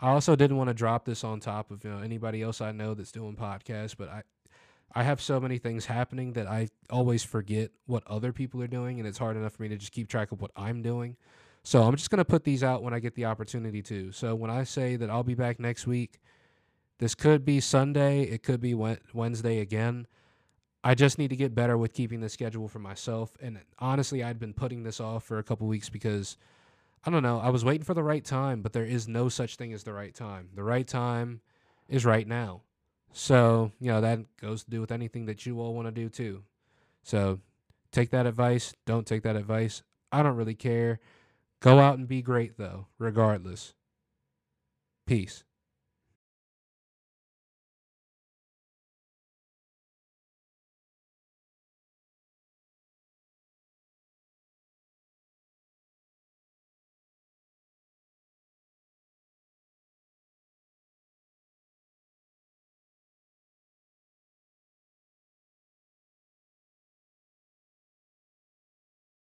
I 0.00 0.10
also 0.10 0.34
didn't 0.34 0.56
want 0.56 0.68
to 0.68 0.74
drop 0.74 1.04
this 1.04 1.22
on 1.22 1.38
top 1.38 1.70
of 1.70 1.84
you 1.84 1.90
know 1.90 1.98
anybody 1.98 2.42
else 2.42 2.60
I 2.60 2.72
know 2.72 2.92
that's 2.94 3.12
doing 3.12 3.36
podcasts, 3.36 3.94
but 3.96 4.08
I 4.08 4.22
I 4.94 5.04
have 5.04 5.22
so 5.22 5.40
many 5.40 5.58
things 5.58 5.86
happening 5.86 6.32
that 6.32 6.46
I 6.46 6.68
always 6.90 7.22
forget 7.22 7.70
what 7.86 8.06
other 8.06 8.32
people 8.32 8.60
are 8.62 8.68
doing, 8.68 8.98
and 8.98 9.08
it's 9.08 9.18
hard 9.18 9.36
enough 9.36 9.54
for 9.54 9.62
me 9.62 9.68
to 9.68 9.76
just 9.76 9.92
keep 9.92 10.08
track 10.08 10.32
of 10.32 10.40
what 10.40 10.50
I'm 10.56 10.82
doing. 10.82 11.16
So 11.62 11.82
I'm 11.82 11.94
just 11.94 12.10
going 12.10 12.18
to 12.18 12.24
put 12.24 12.44
these 12.44 12.64
out 12.64 12.82
when 12.82 12.92
I 12.92 12.98
get 12.98 13.14
the 13.14 13.24
opportunity 13.26 13.80
to. 13.82 14.10
So 14.12 14.34
when 14.34 14.50
I 14.50 14.64
say 14.64 14.96
that 14.96 15.08
I'll 15.08 15.22
be 15.22 15.34
back 15.34 15.60
next 15.60 15.86
week, 15.86 16.20
this 16.98 17.14
could 17.14 17.44
be 17.44 17.60
Sunday, 17.60 18.22
it 18.22 18.42
could 18.42 18.60
be 18.60 18.74
Wednesday 18.74 19.58
again. 19.60 20.06
I 20.84 20.94
just 20.94 21.18
need 21.18 21.30
to 21.30 21.36
get 21.36 21.54
better 21.54 21.78
with 21.78 21.92
keeping 21.92 22.20
the 22.20 22.28
schedule 22.28 22.68
for 22.68 22.80
myself. 22.80 23.32
And 23.40 23.60
honestly, 23.78 24.22
I'd 24.22 24.40
been 24.40 24.52
putting 24.52 24.82
this 24.82 25.00
off 25.00 25.24
for 25.24 25.38
a 25.38 25.42
couple 25.42 25.66
weeks 25.66 25.88
because 25.88 26.36
I 27.04 27.10
don't 27.10 27.22
know, 27.22 27.40
I 27.40 27.50
was 27.50 27.64
waiting 27.64 27.84
for 27.84 27.94
the 27.94 28.02
right 28.02 28.24
time, 28.24 28.62
but 28.62 28.72
there 28.72 28.84
is 28.84 29.08
no 29.08 29.28
such 29.28 29.56
thing 29.56 29.72
as 29.72 29.84
the 29.84 29.92
right 29.92 30.14
time. 30.14 30.50
The 30.54 30.62
right 30.62 30.86
time 30.86 31.40
is 31.88 32.04
right 32.04 32.26
now. 32.26 32.62
So, 33.12 33.72
you 33.80 33.90
know, 33.92 34.00
that 34.00 34.20
goes 34.40 34.64
to 34.64 34.70
do 34.70 34.80
with 34.80 34.92
anything 34.92 35.26
that 35.26 35.44
you 35.44 35.60
all 35.60 35.74
want 35.74 35.86
to 35.86 35.92
do 35.92 36.08
too. 36.08 36.42
So, 37.02 37.40
take 37.90 38.10
that 38.10 38.26
advice, 38.26 38.74
don't 38.86 39.06
take 39.06 39.22
that 39.22 39.36
advice. 39.36 39.82
I 40.10 40.22
don't 40.22 40.36
really 40.36 40.54
care. 40.54 41.00
Go 41.60 41.78
out 41.78 41.98
and 41.98 42.08
be 42.08 42.22
great 42.22 42.56
though, 42.56 42.86
regardless. 42.98 43.74
Peace. 45.06 45.44